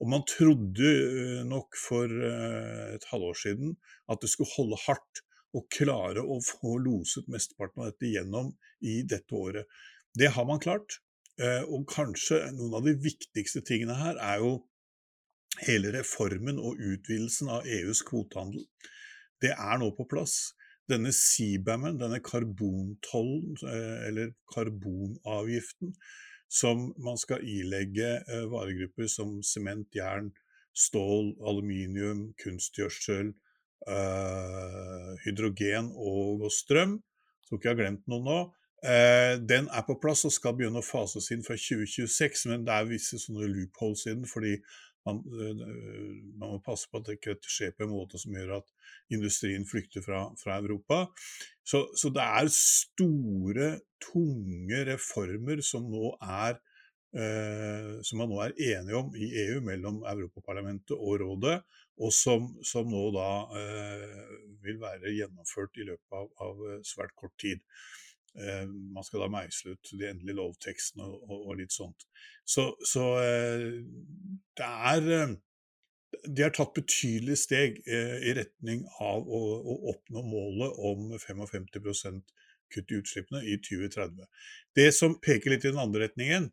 Og 0.00 0.08
man 0.10 0.24
trodde 0.26 0.88
eh, 0.88 1.42
nok 1.46 1.76
for 1.78 2.10
eh, 2.10 2.94
et 2.96 3.06
halvår 3.12 3.38
siden 3.38 3.76
at 4.10 4.22
det 4.22 4.30
skulle 4.32 4.54
holde 4.56 4.80
hardt 4.86 5.22
å 5.52 5.62
klare 5.72 6.24
å 6.24 6.38
få 6.42 6.78
loset 6.80 7.28
mesteparten 7.30 7.84
av 7.84 7.92
dette 7.92 8.10
gjennom 8.10 8.50
i 8.88 9.02
dette 9.06 9.36
året. 9.36 9.68
Det 10.16 10.32
har 10.34 10.48
man 10.48 10.62
klart, 10.62 10.98
eh, 11.38 11.62
og 11.68 11.86
kanskje 11.92 12.40
noen 12.56 12.78
av 12.80 12.88
de 12.88 12.96
viktigste 13.04 13.62
tingene 13.68 13.98
her 14.00 14.18
er 14.20 14.42
jo 14.42 14.56
hele 15.60 15.92
reformen 15.94 16.58
og 16.58 16.80
utvidelsen 16.80 17.52
av 17.52 17.68
EUs 17.68 18.00
kvotehandel. 18.08 18.64
det 19.42 19.50
er 19.52 19.78
nå 19.78 19.88
på 19.96 20.06
plass. 20.06 20.54
Denne 20.86 21.10
CBAM-en, 21.10 21.96
denne 21.98 22.20
karbontollen, 22.22 23.56
eller 24.06 24.30
karbonavgiften, 24.54 25.96
som 26.52 26.90
man 27.00 27.16
skal 27.20 27.44
ilegge 27.48 28.08
eh, 28.20 28.44
varegrupper 28.52 29.08
som 29.08 29.38
sement, 29.46 29.88
jern, 29.96 30.28
stål, 30.76 31.32
aluminium, 31.48 32.26
kunstgjødsel, 32.42 33.32
øh, 33.88 35.12
hydrogen 35.24 35.92
og, 35.96 36.44
strøm. 36.50 36.50
strøm. 36.50 36.98
Tror 37.48 37.58
ikke 37.58 37.68
jeg 37.68 37.76
har 37.76 37.80
glemt 37.80 38.08
noe 38.08 38.24
nå. 38.26 38.38
Eh, 38.84 39.34
den 39.48 39.68
er 39.72 39.84
på 39.86 39.96
plass 40.02 40.26
og 40.28 40.34
skal 40.34 40.56
begynne 40.58 40.82
å 40.82 40.86
fases 40.86 41.30
inn 41.32 41.44
fra 41.46 41.56
2026, 41.56 42.48
men 42.50 42.64
det 42.66 42.74
er 42.74 42.88
visse 42.90 43.20
sånne 43.22 43.48
loopholes 43.48 44.06
i 44.06 44.14
den. 44.16 44.26
fordi 44.26 44.56
man, 45.06 45.20
eh, 45.34 45.62
man, 46.38 46.54
må 46.54 46.58
passe 46.64 46.90
på 46.90 47.00
at 47.00 47.08
det 47.08 47.18
ikke 47.18 47.36
skjer 47.50 47.74
på 47.76 47.86
en 47.86 47.94
måte 47.94 48.20
som 48.20 48.34
gjør 48.36 48.58
at 48.60 48.68
industrien 49.12 49.64
flykter 49.68 50.04
fra, 50.04 50.24
fra 50.40 50.58
Europa. 50.62 51.04
Så, 51.64 51.84
så, 51.98 52.12
det 52.14 52.24
er 52.24 52.52
store, 52.56 53.70
tunge 54.02 54.80
reformer 54.88 55.62
som 55.62 55.84
nå 55.90 56.16
er 56.18 56.56
eh, 57.14 58.00
som 58.02 58.18
man 58.18 58.32
nå 58.32 58.40
er 58.42 58.56
enige 58.72 58.98
om 58.98 59.12
i 59.14 59.28
EU 59.44 59.60
mellom 59.62 60.00
Europaparlamentet 60.10 60.96
og 60.96 61.20
rådet, 61.22 61.60
og 62.02 62.10
som, 62.16 62.48
som 62.66 62.88
nå 62.90 63.04
da 63.14 63.28
eh, 63.60 64.22
vil 64.64 64.80
være 64.82 65.14
gjennomført 65.14 65.78
i 65.78 65.86
løpet 65.92 66.18
av, 66.18 66.30
av 66.42 66.64
svært 66.88 67.14
kort 67.18 67.36
tid. 67.40 67.62
Eh, 68.38 68.66
man 68.66 69.04
skal 69.04 69.20
da 69.20 69.28
meisle 69.28 69.74
ut 69.74 69.90
de 69.92 70.06
endelige 70.08 70.38
lovtekstene 70.38 71.04
og, 71.04 71.16
og, 71.28 71.40
og 71.50 71.58
litt 71.60 71.74
sånt. 71.74 72.06
Så, 72.48 72.70
så 72.88 73.08
eh, 73.20 73.66
det 74.56 74.68
er 74.92 75.10
eh, 75.18 75.34
De 76.28 76.44
har 76.44 76.52
tatt 76.56 76.72
betydelige 76.76 77.40
steg 77.40 77.78
i 77.88 78.32
retning 78.36 78.82
av 79.00 79.24
å, 79.24 79.38
å 79.58 79.76
oppnå 79.94 80.22
målet 80.28 80.80
om 80.88 81.06
55 81.18 81.68
kutt 82.72 82.92
i 82.92 82.98
utslippene 83.00 83.40
i 83.48 83.56
2030. 83.60 84.28
Det 84.76 84.90
som 84.92 85.16
peker 85.24 85.54
litt 85.54 85.64
i 85.64 85.72
den 85.72 85.80
andre 85.80 86.04
retningen, 86.04 86.50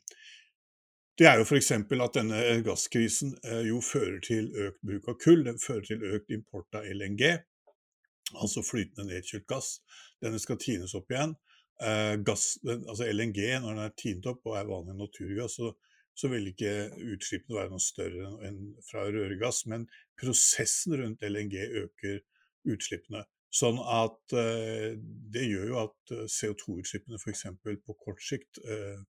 det 1.20 1.28
er 1.28 1.42
jo 1.42 1.44
f.eks. 1.44 1.74
at 1.76 2.16
denne 2.16 2.40
gasskrisen 2.64 3.36
jo 3.68 3.82
fører 3.84 4.22
til 4.24 4.48
økt 4.68 4.80
bruk 4.88 5.12
av 5.12 5.20
kull. 5.20 5.44
Den 5.44 5.60
fører 5.60 5.84
til 5.92 6.08
økt 6.08 6.32
import 6.32 6.80
av 6.80 6.88
LNG, 6.88 7.36
altså 8.40 8.64
flytende 8.64 9.10
nedkjølt 9.12 9.48
gass. 9.52 9.74
Denne 10.24 10.40
skal 10.40 10.60
tines 10.64 10.96
opp 10.96 11.12
igjen. 11.12 11.36
Eh, 11.80 12.16
gass, 12.28 12.58
altså 12.68 13.08
LNG, 13.08 13.40
når 13.64 13.70
den 13.70 13.86
er 13.86 13.96
tint 13.96 14.26
opp 14.28 14.44
og 14.50 14.58
er 14.60 14.68
vanlig 14.68 14.98
naturgass, 15.00 15.56
så, 15.62 15.72
så 16.18 16.28
vil 16.32 16.50
ikke 16.52 16.74
utslippene 17.14 17.56
være 17.56 17.72
noe 17.72 17.84
større 17.84 18.32
enn 18.48 18.64
fra 18.90 19.06
røregass. 19.08 19.64
Men 19.72 19.86
prosessen 20.20 20.98
rundt 21.00 21.24
LNG 21.24 21.56
øker 21.86 22.20
utslippene. 22.70 23.24
Sånn 23.56 23.80
at 23.82 24.36
eh, 24.38 24.98
det 25.34 25.46
gjør 25.48 25.72
jo 25.72 25.78
at 25.86 26.14
eh, 26.14 26.26
CO2-utslippene 26.30 27.18
f.eks. 27.22 27.46
på 27.64 27.96
kort 28.04 28.20
sikt 28.22 28.60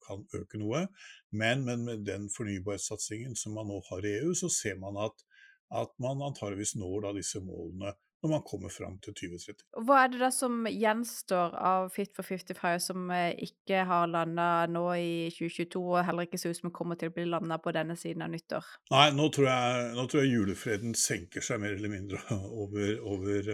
kan 0.06 0.22
øke 0.38 0.62
noe. 0.62 0.86
Men, 1.34 1.66
men, 1.66 1.88
med 1.90 2.06
den 2.08 2.30
fornybarsatsingen 2.32 3.34
som 3.40 3.58
man 3.58 3.72
nå 3.72 3.82
har 3.90 4.06
i 4.06 4.20
EU, 4.22 4.36
så 4.38 4.52
ser 4.54 4.78
man 4.80 5.00
at, 5.10 5.26
at 5.74 5.92
man 6.02 6.22
antageligvis 6.30 6.78
når 6.78 7.16
disse 7.18 7.42
målene 7.44 7.98
når 8.24 8.32
man 8.34 8.44
kommer 8.44 8.72
fram 8.74 8.98
til 9.04 9.16
2030. 9.16 9.66
Hva 9.88 10.00
er 10.04 10.12
det 10.12 10.20
da 10.22 10.30
som 10.34 10.66
gjenstår 10.68 11.56
av 11.56 11.90
Fit 11.94 12.12
for 12.18 12.28
55 12.28 12.82
som 12.90 13.12
eh, 13.16 13.32
ikke 13.48 13.86
har 13.88 14.10
landa 14.12 14.50
nå 14.72 14.86
i 15.00 15.12
2022, 15.36 15.84
og 15.84 16.04
heller 16.08 16.28
ikke 16.28 16.40
ser 16.42 16.56
ut 16.56 16.60
som 16.60 16.74
kommer 16.76 17.00
til 17.00 17.12
å 17.12 17.16
bli 17.16 17.28
landa 17.30 17.60
på 17.64 17.74
denne 17.76 17.96
siden 18.00 18.26
av 18.26 18.34
nyttår? 18.34 18.68
Nei, 18.92 19.06
nå 19.16 19.30
tror 19.36 19.50
jeg, 19.52 19.92
nå 19.96 20.08
tror 20.12 20.26
jeg 20.26 20.34
julefreden 20.34 20.98
senker 21.00 21.46
seg 21.46 21.62
mer 21.64 21.78
eller 21.78 21.94
mindre 21.96 22.20
over, 22.64 22.96
over 23.16 23.54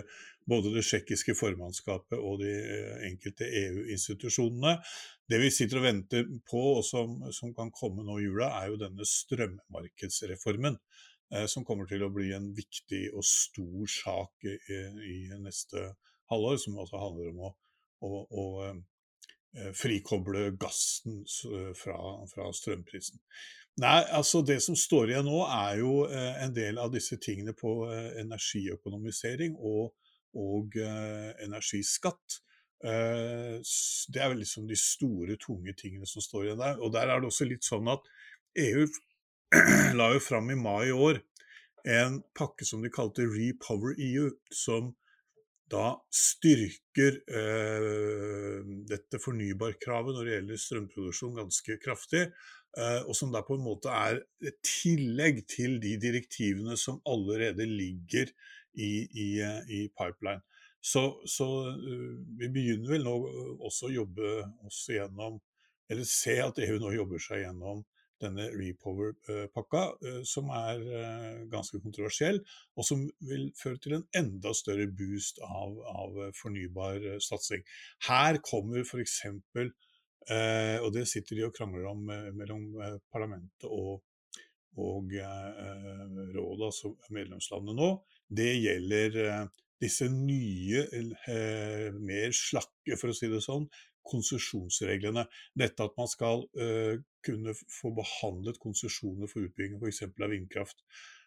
både 0.49 0.73
det 0.75 0.85
tsjekkiske 0.85 1.37
formannskapet 1.37 2.17
og 2.17 2.41
de 2.41 2.53
eh, 2.57 3.07
enkelte 3.09 3.49
EU-institusjonene. 3.65 4.77
Det 5.29 5.41
vi 5.41 5.51
sitter 5.53 5.81
og 5.81 5.87
venter 5.87 6.27
på, 6.49 6.61
og 6.79 6.85
som, 6.85 7.19
som 7.33 7.53
kan 7.57 7.73
komme 7.73 8.05
nå 8.05 8.19
i 8.19 8.27
jula, 8.27 8.51
er 8.61 8.73
jo 8.73 8.81
denne 8.81 9.05
strømmarkedsreformen. 9.09 10.77
Eh, 11.33 11.45
som 11.49 11.65
kommer 11.65 11.87
til 11.89 12.03
å 12.05 12.11
bli 12.13 12.29
en 12.35 12.51
viktig 12.53 13.07
og 13.15 13.25
stor 13.25 13.89
sak 13.89 14.45
i, 14.45 14.57
i 15.09 15.17
neste 15.41 15.95
halvår, 16.29 16.59
som 16.61 16.77
altså 16.81 17.01
handler 17.01 17.31
om 17.31 17.43
å, 17.47 17.51
å, 18.05 18.11
å 18.29 18.45
eh, 18.69 19.71
frikoble 19.73 20.51
gassen 20.61 21.23
fra, 21.79 21.97
fra, 22.29 22.49
strømprisen. 22.53 23.21
Nei, 23.81 24.05
altså 24.15 24.39
Det 24.45 24.61
som 24.63 24.77
står 24.79 25.11
igjen 25.11 25.27
nå, 25.27 25.41
er 25.49 25.81
jo 25.81 26.05
eh, 26.05 26.43
en 26.45 26.53
del 26.55 26.77
av 26.79 26.93
disse 26.93 27.17
tingene 27.21 27.55
på 27.57 27.73
energiøkonomisering 28.21 29.57
og, 29.57 29.95
og 30.37 30.77
energiskatt. 30.77 32.41
Det 32.85 34.19
er 34.21 34.29
vel 34.29 34.41
liksom 34.43 34.67
de 34.69 34.75
store, 34.77 35.37
tunge 35.41 35.73
tingene 35.79 36.05
som 36.05 36.21
står 36.21 36.43
igjen 36.43 36.61
der. 36.61 36.81
Og 36.83 36.91
der 36.93 37.09
er 37.09 37.23
det 37.23 37.31
også 37.31 37.47
litt 37.47 37.65
sånn 37.65 37.87
at 37.89 38.03
EU 38.61 38.83
la 39.99 40.11
jo 40.13 40.21
fram 40.23 40.49
i 40.51 40.59
mai 40.59 40.89
i 40.89 40.95
år 40.95 41.21
en 41.85 42.21
pakke 42.37 42.65
som 42.65 42.81
de 42.81 42.89
kalte 42.93 43.27
Repower 43.29 43.93
EU, 44.01 44.29
som 44.53 44.93
da 45.69 45.95
styrker 46.13 47.17
eh, 47.25 48.59
dette 48.89 49.19
fornybarkravet 49.21 50.13
når 50.13 50.27
det 50.27 50.35
gjelder 50.35 50.61
strømproduksjon 50.61 51.39
ganske 51.39 51.77
kraftig, 51.81 52.25
eh, 52.77 53.01
og 53.05 53.13
som 53.17 53.33
da 53.33 53.41
på 53.45 53.57
en 53.57 53.65
måte 53.65 53.93
er 53.93 54.21
et 54.45 54.59
tillegg 54.65 55.43
til 55.49 55.79
de 55.81 55.95
direktivene 56.01 56.77
som 56.77 57.01
allerede 57.09 57.65
ligger 57.69 58.29
i, 58.73 58.91
i, 59.09 59.29
i 59.41 59.81
pipeline. 59.89 60.43
Så, 60.85 61.01
så 61.25 61.45
uh, 61.73 62.17
vi 62.37 62.49
begynner 62.53 62.91
vel 62.91 63.05
nå 63.07 63.13
også 63.65 63.87
å 63.87 63.93
jobbe 63.95 64.33
oss 64.67 64.83
gjennom, 64.93 65.39
eller 65.89 66.05
se 66.05 66.35
at 66.43 66.59
EU 66.61 66.75
nå 66.81 66.91
jobber 66.93 67.23
seg 67.23 67.41
gjennom 67.41 67.81
denne 68.23 68.47
Repower-pakka, 68.53 69.83
eh, 70.07 70.21
som 70.27 70.49
er 70.55 70.83
eh, 70.83 71.41
ganske 71.51 71.81
kontroversiell, 71.83 72.39
og 72.75 72.87
som 72.87 73.03
vil 73.29 73.49
føre 73.59 73.81
til 73.83 73.97
en 73.97 74.07
enda 74.17 74.53
større 74.55 74.87
boost 74.87 75.41
av, 75.45 75.75
av 75.91 76.19
fornybar 76.37 77.01
eh, 77.01 77.19
satsing. 77.23 77.65
Her 78.07 78.39
kommer 78.45 78.85
f.eks. 78.85 79.21
Og 80.25 80.87
det 80.89 81.03
sitter 81.05 81.37
de 81.37 81.43
og 81.45 81.51
krangler 81.53 81.83
om 81.85 81.99
mellom 82.33 82.63
parlamentet 83.13 83.67
og, 83.69 83.99
og 84.81 85.11
rådet, 85.13 86.65
altså 86.65 86.89
medlemslandene 87.13 87.75
nå. 87.77 87.89
Det 88.33 88.47
gjelder 88.57 89.19
disse 89.77 90.07
nye, 90.09 90.81
mer 91.99 92.33
slakke, 92.33 92.97
for 92.97 93.13
å 93.13 93.17
si 93.19 93.29
det 93.29 93.43
sånn, 93.45 93.67
konsesjonsreglene. 94.07 95.25
Dette 95.57 95.85
at 95.85 95.95
man 95.99 96.09
skal 96.11 96.45
uh, 96.59 96.95
kunne 97.25 97.55
få 97.57 97.91
behandlet 97.97 98.61
konsesjoner 98.61 99.29
for 99.31 99.45
utbygging 99.47 99.79
f.eks. 99.81 100.03
av 100.09 100.33
vindkraft, 100.33 100.83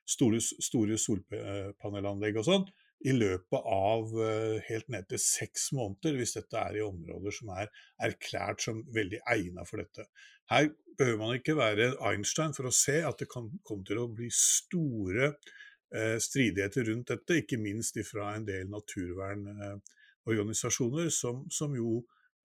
store, 0.09 0.41
store 0.41 0.97
solpanelanlegg 1.01 2.39
og 2.41 2.47
sånn, 2.49 2.67
i 3.07 3.13
løpet 3.15 3.63
av 3.71 4.11
uh, 4.17 4.57
helt 4.67 4.89
ned 4.91 5.05
til 5.11 5.21
seks 5.23 5.73
måneder, 5.77 6.17
hvis 6.19 6.35
dette 6.39 6.57
er 6.59 6.75
i 6.79 6.87
områder 6.87 7.33
som 7.35 7.49
er 7.55 7.67
erklært 8.09 8.59
som 8.65 8.77
veldig 8.95 9.21
egnet 9.35 9.69
for 9.71 9.77
dette. 9.83 10.03
Her 10.51 10.65
behøver 10.99 11.21
man 11.21 11.37
ikke 11.39 11.59
være 11.59 11.97
Einstein 12.11 12.55
for 12.57 12.65
å 12.67 12.73
se 12.75 12.97
at 13.07 13.19
det 13.23 13.29
kan 13.31 13.47
komme 13.67 13.85
til 13.87 13.99
å 14.03 14.11
bli 14.11 14.29
store 14.35 15.27
uh, 15.31 16.19
stridigheter 16.23 16.85
rundt 16.91 17.09
dette, 17.13 17.39
ikke 17.43 17.59
minst 17.63 17.95
fra 18.09 18.25
en 18.35 18.47
del 18.49 18.65
naturvernorganisasjoner, 18.73 21.07
som, 21.15 21.37
som 21.55 21.71
jo 21.79 21.91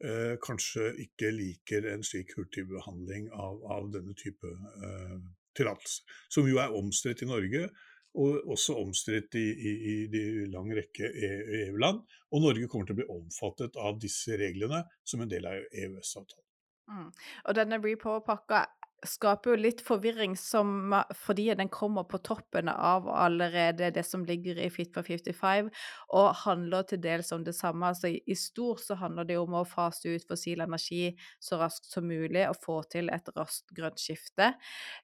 eh, 0.04 0.36
kanskje 0.44 0.92
ikke 1.06 1.32
liker 1.34 1.88
en 1.94 2.04
slik 2.06 2.36
hurtigbehandling 2.38 3.30
av, 3.32 3.64
av 3.78 3.90
denne 3.94 4.16
type 4.20 4.50
eh, 4.50 5.18
tillatelse. 5.58 6.04
Som 6.34 6.50
jo 6.50 6.62
er 6.62 6.76
omstridt 6.76 7.26
i 7.26 7.30
Norge, 7.30 7.68
og 8.14 8.50
også 8.54 8.76
omstridt 8.78 9.36
i, 9.40 9.48
i, 9.50 9.72
i 9.90 9.96
de 10.14 10.24
lang 10.54 10.70
rekke 10.78 11.10
EU-land. 11.10 12.04
Og 12.34 12.44
Norge 12.44 12.70
kommer 12.70 12.90
til 12.90 12.98
å 12.98 13.02
bli 13.02 13.10
omfattet 13.10 13.78
av 13.82 13.98
disse 14.02 14.38
reglene 14.38 14.84
som 15.02 15.24
en 15.24 15.32
del 15.32 15.48
av 15.50 15.58
EØS-avtalen. 15.72 16.46
Mm. 16.94 17.10
Og 17.48 17.56
denne 17.58 17.80
repo-pakka 17.82 18.66
skaper 19.08 19.54
jo 19.54 19.60
litt 19.60 19.82
forvirring 19.84 20.36
som, 20.40 20.94
fordi 21.26 21.50
den 21.60 21.70
kommer 21.74 22.06
på 22.10 22.20
toppen 22.26 22.72
av 22.72 23.08
allerede 23.10 23.92
det 23.96 24.06
som 24.08 24.26
ligger 24.28 24.60
i 24.62 24.70
Fit 24.74 24.94
for 24.96 25.06
55, 25.08 25.70
og 26.16 26.30
handler 26.44 26.88
til 26.90 27.02
dels 27.04 27.32
om 27.36 27.46
det 27.46 27.56
samme. 27.58 27.92
Altså, 27.92 28.14
i, 28.14 28.38
stor 28.40 28.82
så 28.82 28.98
handler 29.00 29.28
det 29.30 29.40
om 29.42 29.60
å 29.60 29.66
fase 29.68 30.16
ut 30.16 30.28
fossil 30.30 30.64
energi 30.66 31.14
så 31.44 31.60
raskt 31.62 31.92
som 31.92 32.08
mulig 32.08 32.48
og 32.50 32.60
få 32.64 32.82
til 32.92 33.12
et 33.14 33.34
raskt 33.38 33.74
grønt 33.76 34.02
skifte. 34.02 34.54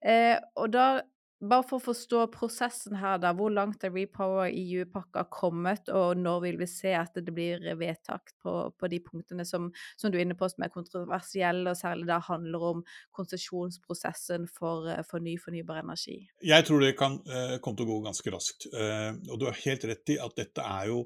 Eh, 0.02 0.38
og 0.60 0.74
da 0.74 0.90
bare 1.40 1.64
for 1.64 1.80
å 1.80 1.84
forstå 1.84 2.26
prosessen 2.34 2.98
her, 3.00 3.20
da. 3.24 3.32
Hvor 3.36 3.52
langt 3.54 3.84
er 3.88 3.94
Repower 3.96 4.50
EU-pakka 4.50 5.24
kommet, 5.32 5.88
og 5.94 6.20
når 6.20 6.42
vil 6.46 6.58
vi 6.60 6.68
se 6.70 6.92
at 6.98 7.16
det 7.16 7.34
blir 7.36 7.64
vedtak 7.80 8.34
på, 8.44 8.56
på 8.76 8.90
de 8.92 9.00
punktene 9.06 9.46
som, 9.48 9.70
som, 9.96 10.12
du 10.12 10.18
er 10.18 10.26
inne 10.26 10.38
på 10.40 10.50
som 10.52 10.66
er 10.66 10.74
kontroversielle, 10.74 11.72
og 11.72 11.80
særlig 11.80 12.10
da 12.10 12.20
handler 12.28 12.66
om 12.72 12.84
konsesjonsprosessen 13.16 14.50
for, 14.52 14.90
for, 15.08 15.24
ny 15.24 15.38
fornybar 15.40 15.84
energi? 15.84 16.20
Jeg 16.44 16.68
tror 16.68 16.84
det 16.84 16.98
kan 17.00 17.20
eh, 17.28 17.56
komme 17.64 17.80
til 17.80 17.88
å 17.88 17.94
gå 17.94 18.02
ganske 18.10 18.36
raskt. 18.36 18.68
Eh, 18.74 19.14
og 19.30 19.40
du 19.40 19.48
har 19.48 19.64
helt 19.64 19.88
rett 19.88 20.16
i 20.16 20.20
at 20.20 20.36
dette 20.40 20.66
er 20.66 20.92
jo 20.92 21.06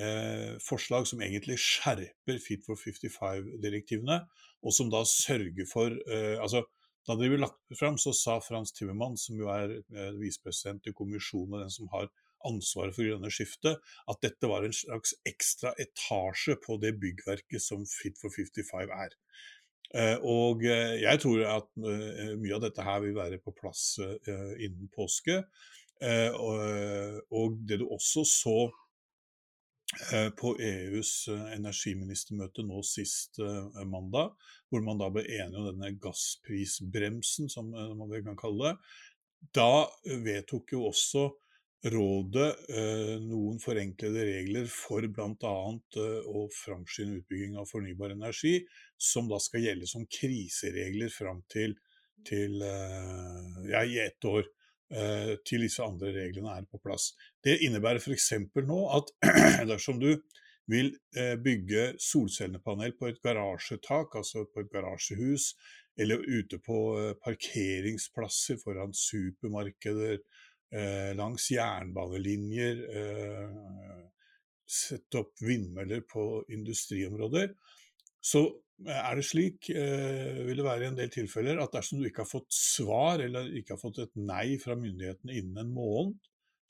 eh, 0.00 0.58
forslag 0.64 1.08
som 1.08 1.24
egentlig 1.24 1.56
skjerper 1.62 2.42
Fit 2.44 2.66
for 2.66 2.76
55-direktivene, 2.80 4.20
og 4.60 4.76
som 4.76 4.92
da 4.92 5.00
sørger 5.08 5.64
for 5.68 5.96
eh, 6.12 6.36
altså 6.36 6.66
da 7.08 7.16
de 7.16 7.30
ble 7.32 7.40
lagt 7.42 7.78
fram, 7.78 7.96
så 7.98 8.12
sa 8.16 8.38
Frans 8.44 8.74
Timmermann, 8.76 9.16
som 9.20 9.38
jo 9.40 9.48
er 9.52 9.78
eh, 9.80 10.10
visepresident 10.20 10.90
i 10.90 10.96
kommisjonen 10.96 11.56
og 11.56 11.64
den 11.64 11.72
som 11.74 11.88
har 11.94 12.10
ansvaret 12.48 12.96
for 12.96 13.04
grønne 13.04 13.30
skiftet, 13.32 13.80
at 14.08 14.22
dette 14.24 14.48
var 14.48 14.64
en 14.64 14.74
slags 14.74 15.12
ekstra 15.28 15.74
etasje 15.80 16.56
på 16.64 16.78
det 16.80 16.94
byggverket 17.00 17.62
som 17.62 17.84
Fit 17.88 18.16
for 18.20 18.32
55 18.32 18.94
er. 18.96 19.16
Eh, 19.90 20.16
og 20.22 20.62
eh, 20.62 21.00
jeg 21.02 21.18
tror 21.24 21.40
at 21.50 21.70
eh, 21.82 22.34
mye 22.38 22.56
av 22.56 22.62
dette 22.62 22.84
her 22.86 23.02
vil 23.02 23.16
være 23.16 23.40
på 23.42 23.54
plass 23.56 23.98
innen 24.00 24.90
påske. 24.94 25.42
Og, 26.00 27.56
det 27.68 27.76
du 27.82 27.90
også 27.92 28.22
så 28.24 28.60
på 30.38 30.54
EUs 30.62 31.12
eh, 31.32 31.46
energiministermøte 31.56 32.62
nå 32.66 32.82
sist 32.86 33.40
eh, 33.42 33.84
mandag, 33.90 34.34
hvor 34.70 34.84
man 34.86 35.00
da 35.00 35.10
ble 35.10 35.24
enige 35.26 35.58
om 35.58 35.68
denne 35.72 35.92
gassprisbremsen, 36.02 37.50
som 37.50 37.72
man 37.74 38.12
kan 38.28 38.38
kalle 38.38 38.70
det. 38.70 38.98
Da 39.56 39.88
vedtok 40.24 40.76
jo 40.76 40.84
også 40.90 41.30
rådet 41.90 42.50
noen 43.24 43.56
forenklede 43.56 44.26
regler 44.28 44.66
for 44.68 45.00
bl.a. 45.08 45.52
å 46.28 46.42
framskynde 46.52 47.22
utbygging 47.22 47.54
av 47.56 47.70
fornybar 47.70 48.12
energi, 48.12 48.58
som 49.00 49.30
da 49.30 49.38
skal 49.40 49.64
gjelde 49.64 49.88
som 49.88 50.04
kriseregler 50.04 51.08
fram 51.08 51.40
til, 51.48 51.72
til 52.28 52.60
ja, 52.60 53.80
i 53.80 53.96
ett 54.04 54.28
år. 54.28 54.44
Eh, 54.90 55.36
til 55.46 55.62
disse 55.62 55.84
andre 55.86 56.10
reglene 56.16 56.50
er 56.58 56.64
på 56.66 56.80
plass. 56.82 57.12
Det 57.44 57.60
innebærer 57.62 58.02
f.eks. 58.02 58.32
nå 58.66 58.78
at 58.96 59.12
dersom 59.70 60.00
du 60.02 60.16
vil 60.70 60.90
eh, 61.14 61.36
bygge 61.38 61.92
solcellepanel 62.02 62.96
på 62.98 63.06
et 63.06 63.20
garasjetak, 63.22 64.16
altså 64.18 64.48
på 64.50 64.64
et 64.64 64.72
garasjehus, 64.72 65.52
eller 66.00 66.26
ute 66.26 66.58
på 66.66 66.80
eh, 66.98 67.12
parkeringsplasser 67.22 68.58
foran 68.64 68.94
supermarkeder, 68.94 70.22
langs 71.18 71.48
jernbanelinjer, 71.50 72.84
sette 74.70 75.18
opp 75.18 75.40
vindmøller 75.42 76.04
på 76.06 76.44
industriområder, 76.54 77.56
så 78.22 78.44
er 78.88 79.16
det 79.18 79.26
slik, 79.28 79.68
eh, 79.70 80.40
vil 80.46 80.56
det 80.56 80.64
være 80.64 80.86
i 80.86 80.88
en 80.88 80.98
del 80.98 81.10
tilfeller, 81.12 81.60
at 81.60 81.74
dersom 81.74 82.00
du 82.00 82.08
ikke 82.08 82.24
har 82.24 82.30
fått 82.30 82.52
svar 82.54 83.20
eller 83.20 83.50
ikke 83.58 83.76
har 83.76 83.82
fått 83.82 84.00
et 84.04 84.14
nei 84.16 84.56
fra 84.62 84.76
myndighetene 84.78 85.36
innen 85.36 85.64
en 85.64 85.74
måned, 85.74 86.18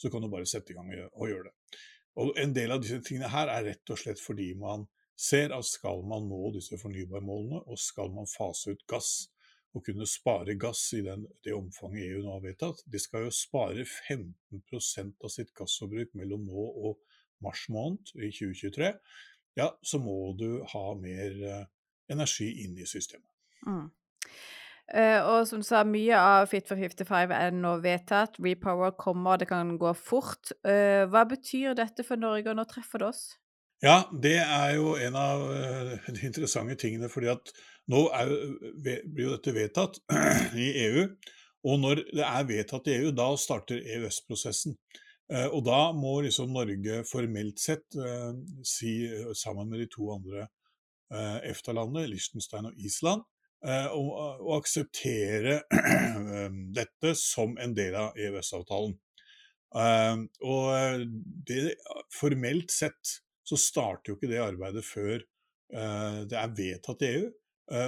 så 0.00 0.10
kan 0.10 0.22
du 0.22 0.30
bare 0.32 0.48
sette 0.48 0.72
i 0.72 0.78
gang 0.78 0.90
og 1.12 1.28
gjøre 1.28 1.50
det. 1.50 1.82
Og 2.20 2.38
En 2.40 2.52
del 2.52 2.72
av 2.74 2.80
disse 2.82 2.98
tingene 3.06 3.30
her 3.30 3.48
er 3.52 3.68
rett 3.68 3.92
og 3.92 4.00
slett 4.00 4.20
fordi 4.20 4.54
man 4.58 4.88
ser 5.20 5.52
at 5.54 5.68
skal 5.68 6.02
man 6.08 6.26
nå 6.28 6.54
disse 6.56 6.78
fornybarmålene, 6.80 7.62
og 7.68 7.78
skal 7.78 8.10
man 8.14 8.28
fase 8.30 8.74
ut 8.74 8.86
gass 8.88 9.28
og 9.76 9.84
kunne 9.86 10.06
spare 10.08 10.56
gass 10.58 10.82
i 10.98 11.02
den, 11.06 11.26
det 11.44 11.54
omfanget 11.54 12.08
EU 12.08 12.22
nå 12.24 12.32
har 12.34 12.42
vedtatt, 12.42 12.80
de 12.90 12.98
skal 12.98 13.28
jo 13.28 13.34
spare 13.34 13.84
15% 13.86 15.20
av 15.22 15.30
sitt 15.30 15.52
gassforbruk 15.54 16.16
mellom 16.18 16.48
nå 16.48 16.64
og 16.88 16.98
mars 17.44 17.68
måned 17.70 18.10
i 18.18 18.32
2023, 18.34 18.90
ja, 19.60 19.68
så 19.82 20.00
må 20.02 20.32
du 20.38 20.64
ha 20.72 20.86
mer 20.98 21.36
eh, 21.46 21.68
energi 22.10 22.50
inn 22.64 22.76
i 22.78 22.88
systemet. 22.88 23.28
Mm. 23.66 23.88
Uh, 24.90 25.20
og 25.22 25.44
som 25.46 25.60
du 25.62 25.66
sa, 25.66 25.84
mye 25.86 26.18
av 26.18 26.48
Fit 26.50 26.66
for 26.66 26.80
55 26.80 27.30
er 27.36 27.52
nå 27.54 27.76
vedtatt. 27.84 28.40
Repower 28.42 28.96
kommer, 28.98 29.38
det 29.38 29.46
kan 29.50 29.76
gå 29.78 29.92
fort. 29.94 30.50
Uh, 30.66 31.06
hva 31.12 31.22
betyr 31.30 31.76
dette 31.78 32.02
for 32.06 32.18
Norge, 32.18 32.48
og 32.50 32.58
når 32.58 32.66
treffer 32.72 33.02
det 33.02 33.10
oss? 33.12 33.22
Ja, 33.84 34.02
det 34.10 34.40
er 34.42 34.74
jo 34.80 34.96
en 34.98 35.18
av 35.18 35.44
uh, 35.46 35.92
de 36.10 36.24
interessante 36.26 36.74
tingene. 36.82 37.10
fordi 37.12 37.30
at 37.30 37.54
nå 37.90 38.08
er, 38.18 38.34
blir 38.82 39.28
jo 39.28 39.36
dette 39.36 39.54
vedtatt 39.54 40.02
i 40.58 40.72
EU. 40.88 41.06
Og 41.70 41.78
når 41.78 42.02
det 42.10 42.26
er 42.26 42.50
vedtatt 42.50 42.90
i 42.90 42.98
EU, 42.98 43.14
da 43.14 43.30
starter 43.38 43.78
EØS-prosessen. 43.78 44.74
Og 45.54 45.60
da 45.62 45.92
må 45.94 46.16
liksom 46.24 46.50
Norge 46.50 47.04
formelt 47.06 47.60
sett 47.62 47.94
si, 48.66 48.94
sammen 49.38 49.68
med 49.70 49.84
de 49.84 49.86
to 49.92 50.08
andre 50.10 50.48
Eh, 51.10 51.38
EFTA-landet, 51.50 52.06
Liechtenstein 52.12 52.68
og 52.68 52.76
Island, 52.78 53.24
eh, 53.66 53.88
og, 53.90 54.10
og 54.44 54.52
akseptere 54.60 55.56
dette 56.78 57.14
som 57.18 57.56
en 57.58 57.74
del 57.74 57.96
av 57.98 58.18
EØS-avtalen. 58.18 58.94
Eh, 59.74 60.22
og 60.46 61.02
det, 61.50 61.74
formelt 62.14 62.70
sett 62.74 63.18
så 63.46 63.58
starter 63.58 64.12
jo 64.12 64.18
ikke 64.18 64.30
det 64.30 64.42
arbeidet 64.44 64.86
før 64.86 65.22
det 65.70 66.34
er 66.34 66.54
vedtatt 66.58 67.02
i 67.06 67.08
EU. 67.14 67.26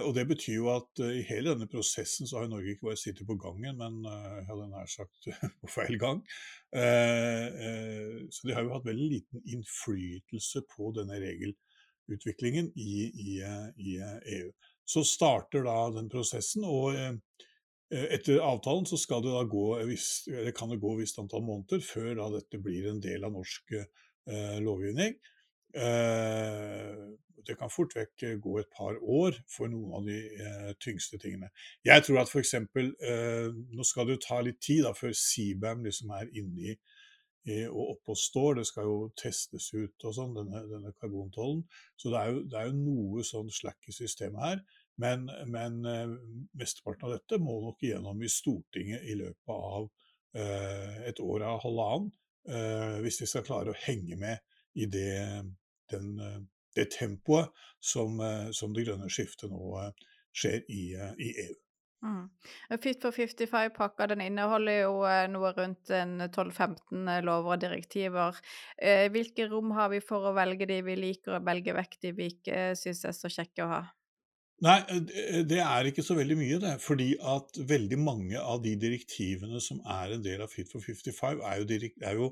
Og 0.07 0.13
Det 0.15 0.23
betyr 0.31 0.53
jo 0.55 0.69
at 0.71 1.01
i 1.03 1.25
hele 1.27 1.51
denne 1.51 1.67
prosessen 1.67 2.29
så 2.31 2.39
har 2.39 2.47
Norge 2.47 2.77
ikke 2.77 2.87
bare 2.87 3.01
sittet 3.01 3.27
på 3.27 3.35
gangen, 3.43 3.75
men 3.81 3.97
jeg 4.07 4.45
hadde 4.47 4.69
nær 4.71 4.87
sagt 4.91 5.27
på 5.65 5.71
feil 5.75 5.99
gang. 5.99 6.21
Så 6.71 8.47
de 8.47 8.55
har 8.55 8.63
jo 8.63 8.71
hatt 8.77 8.87
veldig 8.87 9.09
liten 9.17 9.43
innflytelse 9.51 10.63
på 10.71 10.93
denne 10.95 11.19
regelen 11.25 11.59
utviklingen 12.17 12.71
i, 12.77 12.95
i, 13.09 13.39
i, 13.77 13.97
EU. 14.37 14.53
Så 14.85 15.05
starter 15.07 15.65
da 15.67 15.77
den 15.95 16.11
prosessen, 16.13 16.67
og 16.69 16.97
eh, 16.99 17.17
etter 17.93 18.43
avtalen 18.45 18.89
så 18.89 18.99
skal 19.01 19.25
det 19.25 19.35
da 19.35 19.43
gå, 19.49 19.67
eller 19.81 20.55
kan 20.57 20.73
det 20.73 20.81
gå 20.83 20.95
et 20.95 21.05
visst 21.05 21.21
antall 21.23 21.45
måneder 21.47 21.85
før 21.85 22.15
da 22.21 22.31
dette 22.39 22.61
blir 22.63 22.89
en 22.91 23.03
del 23.05 23.29
av 23.29 23.35
norsk 23.37 23.77
eh, 23.79 24.59
lovgivning. 24.65 25.19
Eh, 25.77 26.97
det 27.47 27.57
kan 27.59 27.71
fort 27.73 27.95
vekk 27.97 28.25
gå 28.43 28.59
et 28.61 28.71
par 28.77 28.99
år 29.01 29.37
for 29.51 29.71
noen 29.71 29.95
av 29.99 30.07
de 30.07 30.19
eh, 30.31 30.73
tyngste 30.83 31.19
tingene. 31.23 31.51
Jeg 31.87 32.05
tror 32.07 32.23
at 32.23 32.31
f.eks. 32.31 32.55
Eh, 32.55 33.49
nå 33.51 33.87
skal 33.87 34.07
det 34.07 34.19
jo 34.19 34.25
ta 34.27 34.41
litt 34.45 34.61
tid 34.63 34.85
da, 34.87 34.93
før 34.97 35.15
CBAM 35.17 35.83
liksom 35.89 36.13
er 36.19 36.31
inne 36.39 36.73
i 36.73 36.77
og 37.69 37.97
opp 37.97 38.13
og 38.15 38.19
står. 38.19 38.61
Det 38.61 38.67
skal 38.69 38.89
jo 38.89 38.99
testes 39.19 39.71
ut 39.75 40.07
og 40.07 40.15
sånn, 40.17 40.37
denne, 40.37 40.63
denne 40.71 40.93
karbontollen. 41.01 41.65
Så 41.99 42.13
det 42.13 42.21
er, 42.21 42.31
jo, 42.31 42.45
det 42.47 42.61
er, 42.61 42.71
jo, 42.71 42.79
noe 42.79 43.27
sånn 43.27 43.51
slack 43.53 43.91
i 43.91 43.97
systemet 43.97 44.45
her. 44.47 44.63
Men, 45.03 45.27
men 45.51 45.81
eh, 45.89 46.15
mesteparten 46.59 47.09
av 47.09 47.17
dette 47.17 47.41
må 47.43 47.59
nok 47.65 47.83
igjennom 47.83 48.23
i 48.23 48.31
Stortinget 48.31 49.07
i 49.09 49.17
løpet 49.19 49.55
av 49.57 49.89
eh, 50.39 51.03
et 51.11 51.23
år 51.25 51.49
av 51.49 51.63
halvannen. 51.65 52.13
Eh, 52.47 52.97
hvis 53.03 53.23
de 53.23 53.31
skal 53.31 53.47
klare 53.47 53.73
å 53.73 53.83
henge 53.87 54.19
med 54.19 54.43
i 54.79 54.87
det, 54.91 55.43
den, 55.93 56.15
det 56.77 56.91
tempoet 56.99 57.49
som, 57.81 58.21
eh, 58.21 58.51
som, 58.51 58.73
det 58.75 58.87
grønne 58.87 59.11
skiftet 59.13 59.51
nå 59.53 59.77
eh, 59.81 59.93
skjer 60.33 60.63
i, 60.69 60.83
eh, 60.95 61.15
i 61.19 61.33
EU. 61.47 61.59
Mm. 62.03 62.27
Fit 62.83 63.05
for 63.05 63.15
55-pakka 63.15 64.09
den 64.11 64.25
inneholder 64.25 64.81
jo 64.81 64.95
eh, 65.07 65.29
noe 65.31 65.53
rundt 65.55 65.91
12-15 65.93 67.07
eh, 67.07 67.21
lover 67.23 67.55
og 67.55 67.63
direktiver. 67.63 68.39
Eh, 68.75 69.07
hvilke 69.15 69.47
rom 69.51 69.71
har 69.77 69.93
vi 69.93 70.01
for 70.03 70.27
å 70.27 70.35
velge 70.35 70.67
de 70.67 70.81
vi 70.83 70.97
liker, 70.99 71.37
og 71.39 71.47
velge 71.47 71.77
vekk 71.77 71.99
de 72.03 72.15
vi 72.19 72.31
ikke 72.35 72.73
syns 72.79 73.05
er 73.07 73.15
så 73.15 73.31
kjekke 73.31 73.67
å 73.67 73.71
ha? 73.71 73.83
Nei, 74.63 74.79
det 75.47 75.59
er 75.59 75.89
ikke 75.89 76.05
så 76.07 76.15
veldig 76.15 76.39
mye, 76.39 76.59
det. 76.63 76.75
Fordi 76.83 77.13
at 77.19 77.63
veldig 77.71 77.99
mange 77.99 78.39
av 78.39 78.61
de 78.63 78.75
direktivene 78.79 79.63
som 79.63 79.81
er 79.91 80.17
en 80.17 80.27
del 80.27 80.43
av 80.45 80.51
Fit 80.51 80.71
for 80.71 80.83
55, 80.83 81.43
er 81.43 81.63
jo, 81.63 81.71
direkt, 81.71 82.03
er 82.03 82.19
jo 82.19 82.29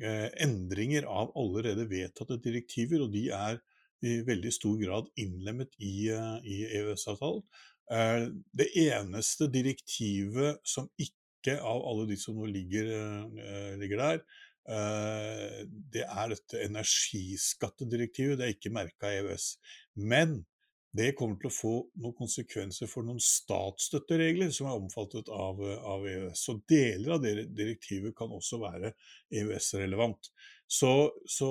eh, 0.00 0.28
endringer 0.44 1.08
av 1.08 1.32
allerede 1.36 1.88
vedtatte 1.90 2.40
direktiver, 2.44 3.04
og 3.04 3.12
de 3.12 3.26
er 3.36 3.60
i 4.02 4.20
veldig 4.26 4.52
stor 4.54 4.78
grad 4.80 5.10
innlemmet 5.22 5.76
i, 5.78 6.08
i 6.10 6.56
EØS-avtalen. 6.78 7.44
Eh, 7.92 8.28
det 8.52 8.68
eneste 8.78 9.48
direktivet 9.52 10.62
som 10.64 10.88
ikke 11.00 11.58
av 11.58 11.82
alle 11.88 12.06
de 12.12 12.16
som 12.20 12.38
nå 12.38 12.46
ligger, 12.48 12.88
eh, 12.88 13.74
ligger 13.80 14.00
der, 14.00 14.22
eh, 14.68 15.66
det 15.92 16.06
er 16.06 16.28
dette 16.28 16.62
energiskattedirektivet. 16.62 18.38
Det 18.38 18.46
er 18.46 18.54
ikke 18.54 18.72
merka 18.72 19.10
EØS. 19.10 19.56
Men 19.96 20.46
det 20.94 21.16
kommer 21.16 21.36
til 21.40 21.48
å 21.48 21.56
få 21.56 21.74
noen 21.96 22.14
konsekvenser 22.14 22.86
for 22.86 23.02
noen 23.02 23.20
statsstøtteregler 23.20 24.52
som 24.52 24.66
er 24.66 24.76
omfattet 24.76 25.28
av, 25.28 25.60
av 25.60 26.06
EØS. 26.06 26.36
Så 26.36 26.60
deler 26.68 27.14
av 27.16 27.22
det 27.22 27.48
direktivet 27.56 28.14
kan 28.16 28.28
også 28.28 28.60
være 28.60 28.92
EØS-relevant. 29.32 30.30
Så, 30.68 31.12
så, 31.28 31.48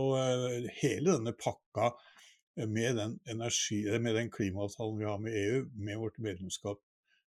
hele 0.81 1.11
denne 1.17 1.33
pakka 1.37 1.91
med 2.55 2.95
den, 2.97 3.19
energi, 3.29 3.83
med 3.99 4.15
den 4.15 4.31
klimaavtalen 4.31 4.99
vi 4.99 5.05
har 5.07 5.19
med 5.21 5.35
EU, 5.37 5.65
med 5.73 5.97
vårt 5.97 6.17
medlemskap 6.17 6.81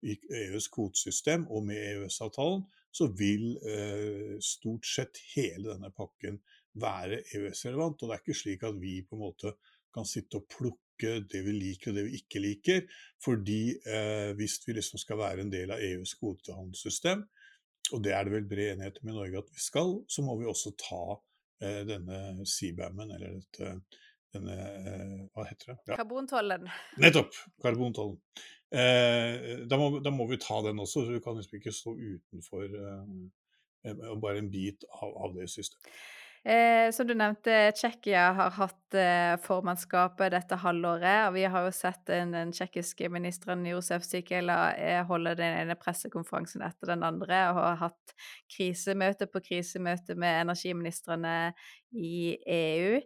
i 0.04 0.16
EUs 0.42 0.68
kvotesystem 0.68 1.46
og 1.48 1.64
med 1.66 1.78
EØS-avtalen, 1.80 2.64
så 2.94 3.08
vil 3.18 3.54
eh, 3.66 4.34
stort 4.42 4.86
sett 4.86 5.18
hele 5.34 5.72
denne 5.72 5.90
pakken 5.94 6.38
være 6.78 7.22
EØS-relevant. 7.34 8.02
Og 8.02 8.10
det 8.10 8.16
er 8.16 8.22
ikke 8.22 8.42
slik 8.42 8.66
at 8.66 8.78
vi 8.80 9.00
på 9.06 9.16
en 9.16 9.24
måte 9.24 9.54
kan 9.94 10.06
sitte 10.08 10.40
og 10.40 10.48
plukke 10.50 11.18
det 11.30 11.40
vi 11.46 11.54
liker 11.56 11.90
og 11.90 11.98
det 11.98 12.04
vi 12.08 12.20
ikke 12.20 12.42
liker. 12.42 12.84
Fordi 13.24 13.62
eh, 13.74 14.30
hvis 14.38 14.60
vi 14.66 14.76
liksom 14.78 15.02
skal 15.02 15.20
være 15.22 15.46
en 15.46 15.52
del 15.54 15.74
av 15.74 15.82
EUs 15.82 16.16
kvotehandelssystem, 16.20 17.24
og 17.92 18.00
det 18.04 18.14
er 18.16 18.24
det 18.24 18.32
vel 18.32 18.48
bred 18.48 18.74
enighet 18.74 19.02
med 19.04 19.16
Norge 19.16 19.42
at 19.42 19.52
vi 19.52 19.60
skal, 19.60 19.98
så 20.08 20.24
må 20.24 20.38
vi 20.40 20.46
også 20.48 20.72
ta 20.80 21.04
denne 21.64 22.44
CBAM-en, 22.44 23.12
eller 23.14 23.36
dette, 23.38 23.68
denne 24.34 25.28
Hva 25.34 25.46
heter 25.48 25.72
det? 25.72 25.78
Ja. 25.90 25.98
Karbontollen. 26.00 26.68
Nettopp! 27.02 27.38
Karbontollen. 27.62 28.20
Da 28.74 29.78
må, 29.78 30.00
da, 30.02 30.10
må, 30.10 30.26
vi 30.26 30.40
ta 30.42 30.56
den 30.66 30.80
også, 30.82 31.04
så 31.04 31.14
vi 31.14 31.20
kan 31.22 31.36
liksom 31.38 31.60
ikke 31.60 31.72
stå 31.74 31.92
utenfor 31.94 32.64
bare 34.18 34.40
en 34.40 34.50
bit 34.50 34.82
av, 34.88 35.12
av 35.26 35.36
det 35.36 35.46
systemet. 35.52 35.92
Eh, 36.44 36.90
som 36.92 37.06
du 37.08 37.14
nevnte, 37.16 37.72
Tsjekkia 37.72 38.26
har 38.36 38.50
hatt 38.52 38.96
eh, 39.00 39.32
formannskapet 39.40 40.28
dette 40.34 40.58
halvåret. 40.60 41.30
Og 41.30 41.38
vi 41.38 41.46
har 41.48 41.64
jo 41.64 41.70
sett 41.72 42.02
den, 42.10 42.34
den 42.36 42.50
tsjekkiske 42.52 43.08
ministeren 43.08 43.62
Josef 43.64 44.04
Sikela 44.04 44.58
eh, 44.76 45.00
holde 45.08 45.32
den 45.38 45.56
ene 45.62 45.76
pressekonferansen 45.80 46.60
etter 46.66 46.92
den 46.92 47.06
andre, 47.08 47.38
og 47.54 47.60
har 47.62 47.78
hatt 47.86 48.12
krisemøte 48.52 49.30
på 49.32 49.40
krisemøte 49.46 50.18
med 50.20 50.42
energiministrene 50.42 51.54
i 51.96 52.36
EU. 52.58 53.00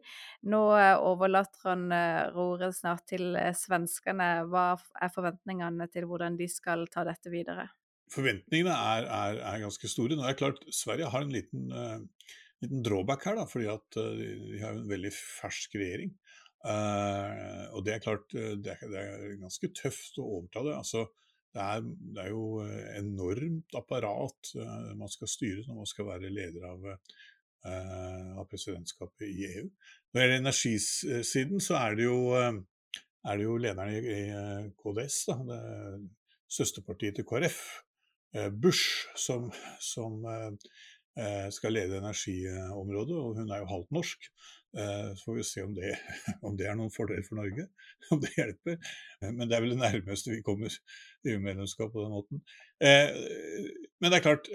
Nå 0.51 0.65
eh, 0.81 0.97
overlater 0.99 1.71
han 1.71 1.87
eh, 1.95 2.25
roret 2.35 2.75
snart 2.75 3.07
til 3.15 3.39
svenskene. 3.55 4.33
Hva 4.51 4.73
er 4.99 5.15
forventningene 5.15 5.87
til 5.95 6.11
hvordan 6.11 6.41
de 6.43 6.51
skal 6.51 6.89
ta 6.91 7.07
dette 7.07 7.31
videre? 7.31 7.71
Forventningene 8.11 8.75
er, 8.75 9.07
er, 9.07 9.41
er 9.55 9.65
ganske 9.69 9.95
store. 9.95 10.19
Nå 10.19 10.27
er 10.27 10.35
det 10.35 10.43
klart, 10.43 10.63
Sverige 10.75 11.15
har 11.15 11.23
en 11.23 11.35
liten 11.39 11.71
liten 12.63 12.83
drawback 12.83 13.27
her, 13.27 13.39
da, 13.39 13.47
fordi 13.49 13.69
at 13.71 14.01
uh, 14.01 14.11
de 14.19 14.61
har 14.63 14.75
en 14.75 14.91
veldig 14.91 15.13
fersk 15.15 15.79
regjering. 15.79 16.13
Uh, 16.67 17.69
og 17.77 17.85
det 17.87 17.95
er 17.95 18.03
klart, 18.03 18.33
eh, 18.35 18.57
det 18.59 18.73
er, 18.75 18.89
det 18.91 18.99
er, 18.99 19.35
ganske 19.39 19.71
tøft 19.79 20.19
å 20.19 20.27
overta 20.27 20.65
det. 20.67 20.75
Altså, 20.75 21.05
det, 21.55 21.63
er, 21.63 21.85
det 22.17 22.25
er 22.25 22.33
jo 22.33 22.65
enormt 22.99 23.79
apparat 23.79 24.51
uh, 24.59 24.91
man 24.99 25.13
skal 25.13 25.31
styre 25.31 25.69
når 25.69 25.79
man 25.85 25.91
skal 25.91 26.09
være 26.11 26.33
leder 26.35 26.67
av, 26.69 26.91
av 27.69 28.45
presidentskapet 28.49 29.27
i 29.27 29.47
EU. 29.49 29.65
Når 29.67 30.19
det 30.19 30.25
gjelder 30.25 30.43
energisiden, 30.43 31.63
så 31.63 31.75
er 31.81 31.97
det 31.99 32.05
jo, 32.07 32.19
er 32.39 33.33
det 33.35 33.45
jo 33.45 33.57
lederen 33.61 33.91
i, 33.93 33.99
i 34.15 34.69
KDS, 34.79 35.17
da, 35.27 35.59
søsterpartiet 36.49 37.19
til 37.19 37.27
KrF, 37.29 37.59
Bush, 38.63 39.11
som, 39.19 39.51
som 39.83 40.23
Eh, 40.23 40.53
skal 41.51 41.73
lede 41.75 41.99
energiområdet, 41.99 43.17
og 43.19 43.39
hun 43.41 43.49
er 43.51 43.63
jo 43.63 43.71
halvt 43.73 43.95
norsk. 43.97 44.29
Eh, 44.77 45.15
så 45.17 45.25
får 45.25 45.37
vi 45.39 45.45
se 45.45 45.63
om 45.65 45.75
det, 45.75 45.93
om 46.47 46.57
det 46.59 46.67
er 46.69 46.77
noen 46.77 46.93
fordel 46.93 47.23
for 47.27 47.41
Norge, 47.41 47.65
om 48.15 48.21
det 48.23 48.33
hjelper. 48.37 48.77
Men 49.25 49.49
det 49.49 49.57
er 49.57 49.65
vel 49.65 49.75
det 49.75 49.81
nærmeste 49.81 50.35
vi 50.35 50.45
kommer 50.47 50.75
EU-medlemskap 51.25 51.93
på 51.95 52.05
den 52.05 52.13
måten. 52.15 52.43
Eh, 52.85 53.09
men 53.99 54.13
det 54.13 54.19
er 54.19 54.27
klart, 54.27 54.51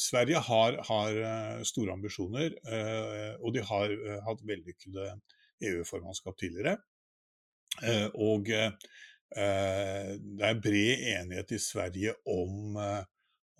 Sverige 0.00 0.40
har, 0.46 0.78
har 0.88 1.64
store 1.68 1.92
ambisjoner, 1.92 2.54
og 3.44 3.52
de 3.52 3.60
har 3.68 3.92
hatt 4.24 4.40
vellykkede 4.48 5.10
EU-formannskap 5.68 6.38
tidligere. 6.40 6.78
Og 8.16 8.48
det 8.48 10.46
er 10.48 10.62
bred 10.64 11.04
enighet 11.12 11.52
i 11.52 11.60
Sverige 11.60 12.16
om 12.24 12.80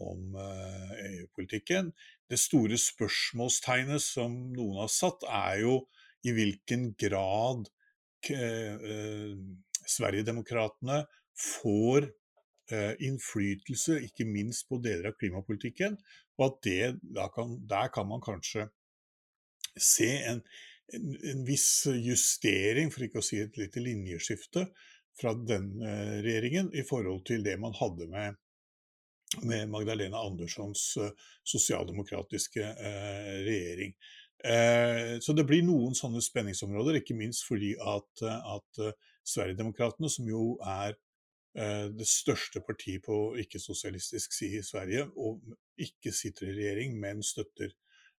om 0.00 0.36
EU-politikken. 0.36 1.90
Det 2.30 2.38
store 2.40 2.78
spørsmålstegnet 2.80 4.02
som 4.04 4.36
noen 4.54 4.82
har 4.82 4.92
satt, 4.92 5.26
er 5.28 5.62
jo 5.64 5.74
i 6.26 6.32
hvilken 6.36 6.90
grad 7.00 7.68
eh, 8.30 9.36
Sverigedemokraterna 9.90 11.02
får 11.40 12.10
eh, 12.72 12.92
innflytelse, 13.06 14.00
ikke 14.06 14.28
minst 14.28 14.68
på 14.68 14.80
deler 14.84 15.10
av 15.10 15.16
klimapolitikken, 15.20 15.96
og 16.38 16.46
at 16.46 16.60
det, 16.66 16.82
kan, 17.34 17.56
der 17.68 17.90
kan 17.94 18.08
man 18.10 18.22
kanskje 18.24 18.68
se 19.80 20.10
en, 20.28 20.42
en, 20.94 21.10
en, 21.32 21.42
viss 21.48 21.86
justering, 21.94 22.92
for 22.92 23.06
ikke 23.06 23.22
å 23.22 23.26
si 23.26 23.40
et 23.42 23.58
lite 23.60 23.82
linjeskifte, 23.84 24.68
fra 25.20 25.34
denne 25.34 26.20
regjeringen 26.24 26.70
i 26.72 26.84
forhold 26.86 27.24
til 27.28 27.42
det 27.44 27.56
man 27.60 27.74
hadde 27.76 28.06
med 28.08 28.38
med 29.42 29.68
Magdalena 29.68 30.18
Anderssons 30.18 30.96
eh, 30.96 31.10
sosialdemokratiske 31.44 32.62
eh, 32.62 33.36
regjering. 33.46 33.94
Eh, 34.44 35.18
så 35.20 35.34
det 35.36 35.44
blir 35.48 35.62
noen 35.66 35.94
sånne 35.96 36.22
spenningsområder, 36.24 37.00
ikke 37.00 37.18
minst 37.18 37.46
fordi 37.48 37.74
at, 37.78 38.24
at 38.24 38.82
Sverigedemokraterna, 39.26 40.10
som 40.10 40.28
jo 40.28 40.56
er 40.64 40.98
det 41.50 42.06
største 42.06 42.60
partiet 42.62 43.02
på 43.02 43.34
ikke-sosialistisk 43.42 44.30
side 44.36 44.60
i 44.60 44.62
Sverige, 44.62 45.08
og 45.18 45.42
ikke 45.82 46.12
sitter 46.14 46.46
i 46.46 46.52
regjering, 46.54 46.92
men 47.02 47.24
støtter 47.26 47.72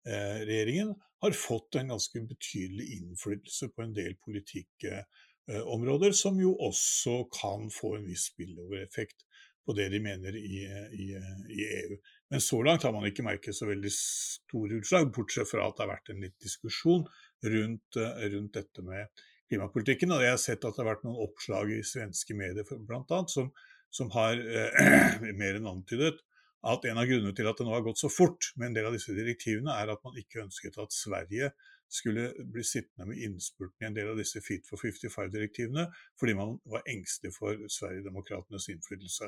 regjeringen, 0.03 0.91
har 1.23 1.37
fått 1.39 1.77
en 1.79 1.93
ganske 1.93 2.25
betydelig 2.27 2.89
innflytelse 2.97 3.69
på 3.71 3.85
en 3.85 3.95
del 3.95 4.17
politikkområder, 4.27 6.11
som 6.11 6.43
jo 6.43 6.57
også 6.59 7.21
kan 7.31 7.71
få 7.71 7.93
en 8.01 8.09
viss 8.11 8.27
spillover-effekt 8.33 9.23
på 9.71 9.77
det 9.77 9.87
de 9.93 9.99
mener 10.03 10.35
i, 10.35 10.61
i, 10.91 11.09
i, 11.47 11.65
EU. 11.79 11.97
Men 12.31 12.43
så 12.43 12.61
langt 12.67 12.83
har 12.83 12.91
man 12.95 13.07
ikke 13.07 13.23
merket 13.23 13.55
så 13.55 13.69
veldig 13.69 13.91
store 13.95 14.81
utslag, 14.81 15.11
bortsett 15.15 15.47
fra 15.47 15.67
at 15.67 15.77
det 15.77 15.85
har 15.85 15.93
vært 15.93 16.11
en 16.11 16.23
litt 16.25 16.37
diskusjon 16.43 17.05
rundt, 17.47 17.99
rundt 18.35 18.57
dette 18.57 18.83
med 18.83 19.23
klimapolitikken. 19.51 20.11
Og 20.15 20.25
jeg 20.25 20.35
har 20.35 20.41
sett 20.43 20.67
at 20.67 20.75
det 20.75 20.83
har 20.83 20.91
vært 20.93 21.07
noen 21.07 21.23
oppslag 21.23 21.71
i 21.71 21.79
svenske 21.87 22.35
medier 22.35 22.67
bl.a. 22.67 23.21
Som, 23.31 23.53
som 23.91 24.11
har 24.17 24.39
eh, 24.39 25.23
mer 25.41 25.59
enn 25.59 25.71
antydet 25.71 26.19
at 26.61 26.83
en 26.85 26.99
av 27.01 27.07
grunnene 27.09 27.33
til 27.33 27.47
at 27.49 27.57
det 27.57 27.65
nå 27.65 27.73
har 27.73 27.85
gått 27.85 28.03
så 28.03 28.09
fort 28.11 28.51
med 28.59 28.69
en 28.69 28.75
del 28.75 28.91
av 28.91 28.93
disse 28.93 29.15
direktivene, 29.17 29.73
er 29.73 29.95
at 29.95 30.03
man 30.05 30.19
ikke 30.19 30.43
ønsket 30.43 30.77
at 30.83 30.93
Sverige 30.93 31.49
skulle 31.91 32.29
bli 32.53 32.63
sittende 32.63 33.09
med 33.09 33.19
innspurten 33.25 33.83
i 33.83 33.89
en 33.89 33.97
del 33.97 34.11
av 34.13 34.19
disse 34.19 34.41
Fit 34.43 34.67
for 34.69 34.79
55-direktivene, 34.79 35.87
fordi 36.19 36.35
man 36.37 36.55
var 36.71 36.85
engstelig 36.89 37.33
for 37.35 37.59
Sverigedemokraternes 37.67 38.69
innflytelse. 38.71 39.27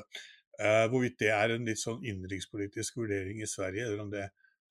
Eh, 0.62 0.84
hvorvidt 0.90 1.18
det 1.20 1.32
er 1.34 1.54
en 1.54 1.68
litt 1.68 1.82
sånn 1.82 2.04
innenrikspolitisk 2.06 3.00
vurdering 3.00 3.42
i 3.42 3.50
Sverige, 3.50 3.88
eller 3.88 4.04
om 4.04 4.12
det 4.12 4.28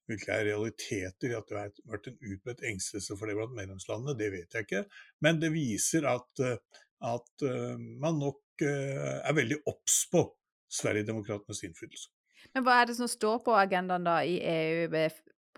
virkelig 0.09 0.33
er 0.35 0.47
realiteter 0.49 1.31
i 1.31 1.37
at 1.37 1.49
det 1.49 1.59
har 1.59 1.75
vært 1.91 2.09
en 2.11 2.17
utbredt 2.33 2.63
engstelse 2.67 3.17
for 3.19 3.29
det 3.29 3.37
blant 3.37 3.55
medlemslandene, 3.55 4.17
det 4.19 4.31
vet 4.33 4.57
jeg 4.57 4.67
ikke. 4.67 4.83
Men 5.23 5.39
det 5.43 5.53
viser 5.53 6.07
at, 6.09 6.43
eh, 6.43 6.81
at 7.03 7.45
uh, 7.45 7.75
man 7.99 8.19
nok 8.19 8.63
uh, 8.63 9.19
er 9.27 9.35
veldig 9.35 9.61
obs 9.69 10.03
på 10.11 10.25
Sverigedemokraternes 10.71 11.63
innflytelse. 11.67 12.09
Men 12.55 12.65
hva 12.65 12.81
er 12.81 12.89
det 12.89 12.97
som 12.97 13.09
står 13.11 13.41
på 13.45 13.55
agendaen 13.55 14.07
da 14.07 14.17
i 14.27 14.37
EU 14.39 14.87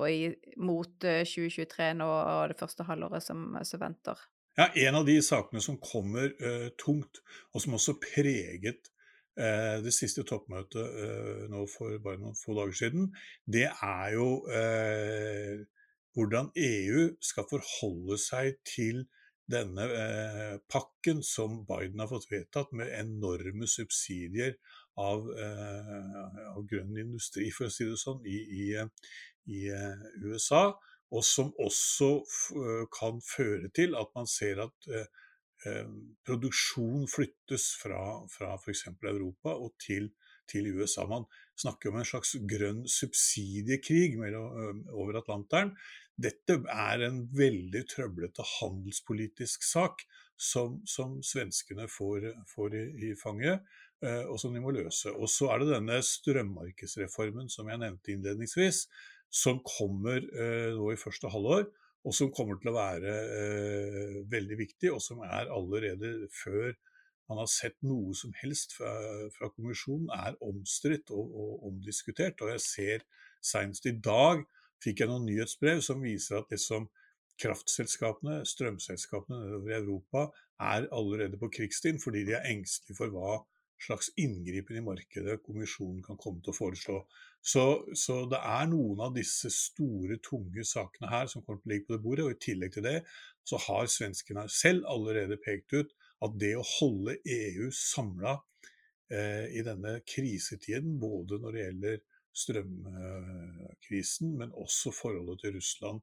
i, 0.09 0.29
mot 0.57 0.91
2023 1.01 1.91
nå 1.99 2.07
og 2.07 2.51
det 2.51 2.57
første 2.59 2.85
halvåret 2.87 3.23
som, 3.23 3.47
som, 3.63 3.81
venter? 3.81 4.19
Ja, 4.57 4.69
En 4.87 5.01
av 5.01 5.07
de 5.07 5.17
sakene 5.23 5.61
som 5.63 5.79
kommer 5.81 6.31
uh, 6.39 6.69
tungt, 6.79 7.21
og 7.53 7.63
som 7.63 7.75
også 7.77 7.97
preget 8.01 8.91
uh, 9.39 9.81
det 9.83 9.93
siste 9.95 10.23
toppmøtet 10.27 11.49
nå 11.51 11.65
for 11.71 11.97
bare 12.03 12.21
noen 12.21 12.37
få 12.39 12.55
dager 12.59 12.77
siden, 12.83 13.09
det 13.45 13.67
er 13.71 14.15
jo 14.15 14.29
hvordan 16.15 16.53
EU 16.55 17.09
skal 17.19 17.47
forholde 17.49 18.15
seg 18.21 18.55
til 18.63 19.03
denne 19.51 19.83
pakken 20.71 21.19
som 21.25 21.59
Biden 21.67 21.99
har 22.01 22.09
fått 22.09 22.31
vedtatt, 22.31 22.71
med 22.71 22.93
enorme 22.95 23.67
subsidier 23.69 24.55
av, 25.01 25.27
av 26.55 26.61
grønn 26.69 26.95
industri, 27.01 27.49
for 27.51 27.67
å 27.67 27.73
si 27.73 27.87
det 27.89 27.97
sånn, 27.99 28.21
i, 28.25 28.37
i, 28.63 28.67
i 29.51 29.67
eh, 29.69 30.05
USA, 30.23 30.69
og 31.13 31.23
som 31.25 31.51
også 31.61 32.09
eh, 32.57 32.83
kan 32.93 33.21
føre 33.23 33.69
til 33.75 33.95
at 33.99 34.11
man 34.17 34.29
ser 34.29 34.63
at 34.65 34.89
eh, 34.89 35.07
produksjon 36.25 37.07
flyttes 37.09 37.71
fra, 37.79 37.99
fra 38.29 38.53
f.eks. 38.57 38.87
Europa 39.01 39.55
og 39.55 39.75
til, 39.81 40.11
til, 40.49 40.71
USA. 40.75 41.05
Man 41.09 41.25
snakker 41.57 41.89
om 41.89 42.01
en 42.01 42.09
slags 42.09 42.35
grønn 42.49 42.83
subsidiekrig 42.89 44.19
mellom, 44.19 44.83
over 44.93 45.21
Atlanteren. 45.21 45.73
Dette 46.15 46.59
er 46.71 47.07
en 47.07 47.23
veldig 47.33 47.81
trøblete 47.91 48.45
handelspolitisk 48.59 49.65
sak 49.65 50.05
som, 50.37 50.81
som 50.87 51.17
svenskene 51.23 51.87
får, 51.91 52.29
får 52.51 52.75
i, 52.75 52.85
i, 53.09 53.15
fanget, 53.19 53.65
og 54.29 54.39
som 54.41 54.53
de 54.55 54.61
må 54.63 54.73
løse. 54.75 55.11
Og 55.13 55.29
så 55.31 55.49
er 55.53 55.61
det 55.61 55.73
denne 55.73 55.99
strømmarkedsreformen 56.05 57.49
som 57.51 57.69
jeg 57.71 57.81
nevnte 57.81 58.13
innledningsvis, 58.13 58.85
som 59.35 59.59
kommer 59.65 60.21
eh, 60.21 60.71
nå 60.75 60.91
i 60.93 60.99
første 60.99 61.31
halvår, 61.31 61.67
og 62.05 62.13
som 62.13 62.31
kommer 62.33 62.59
til 62.61 62.71
å 62.71 62.77
være 62.77 63.13
eh, 63.35 64.17
veldig 64.31 64.57
viktig, 64.59 64.91
og 64.93 65.01
som 65.03 65.23
er 65.25 65.49
allerede 65.53 66.29
før 66.33 66.75
man 67.29 67.41
har 67.41 67.49
sett 67.49 67.77
noe 67.85 68.13
som 68.17 68.33
helst 68.37 68.75
fra, 68.77 68.91
fra 69.33 69.49
kommisjonen, 69.55 70.11
er 70.13 70.37
omstridt 70.45 71.09
og, 71.09 71.31
og, 71.33 71.55
omdiskutert. 71.71 72.41
Og 72.45 72.53
jeg 72.53 72.61
ser 72.65 73.07
senest 73.41 73.89
i 73.89 73.95
dag 73.97 74.45
fikk 74.83 75.01
jeg 75.01 75.09
noen 75.09 75.25
nyhetsbrev 75.25 75.81
som 75.85 76.03
viser 76.05 76.37
at 76.37 76.51
det 76.53 76.61
som 76.61 76.85
kraftselskapene, 77.41 78.43
strømselskapene 78.47 79.41
nedover 79.41 79.73
i 79.73 79.79
Europa, 79.79 80.27
er 80.61 80.85
allerede 80.95 81.39
på 81.41 81.49
krigsstien 81.57 81.97
fordi 81.99 82.23
de 82.29 82.37
er 82.37 82.45
engstelige 82.53 82.99
for 83.01 83.11
hva 83.11 83.41
slags 83.85 84.09
inngripen 84.21 84.79
i 84.79 84.83
markedet 84.83 85.41
kommisjonen 85.45 86.01
kan 86.05 86.19
komme 86.21 86.41
til 86.43 86.53
å 86.53 86.57
foreslå. 86.57 86.97
Så, 87.45 87.63
så, 87.93 88.23
det 88.29 88.39
er 88.41 88.65
noen 88.71 89.03
av 89.05 89.13
disse 89.15 89.51
store, 89.53 90.17
tunge 90.25 90.65
sakene 90.65 91.11
her 91.11 91.29
som 91.31 91.43
kommer 91.45 91.61
til 91.61 91.69
å 91.69 91.73
ligge 91.73 91.87
på 91.87 91.95
det 91.95 92.03
bordet. 92.03 92.25
Og 92.25 92.33
i 92.33 92.43
tillegg 92.47 92.73
til 92.73 92.87
det 92.87 92.97
så 93.45 93.59
har 93.67 93.91
svenskene 93.91 94.47
selv 94.49 94.87
allerede 94.89 95.37
pekt 95.41 95.75
ut 95.77 95.93
at 96.25 96.37
det 96.41 96.55
å 96.57 96.65
holde 96.65 97.19
EU 97.21 97.69
samla 97.75 98.33
eh, 99.13 99.45
i 99.53 99.61
denne 99.65 99.99
krisetiden, 100.09 100.97
både 101.01 101.39
når 101.43 101.51
det 101.53 101.65
gjelder 101.65 101.99
strømkrisen, 102.35 104.33
men 104.39 104.55
også 104.57 104.91
forholdet 104.95 105.43
til 105.43 105.55
Russland 105.59 106.01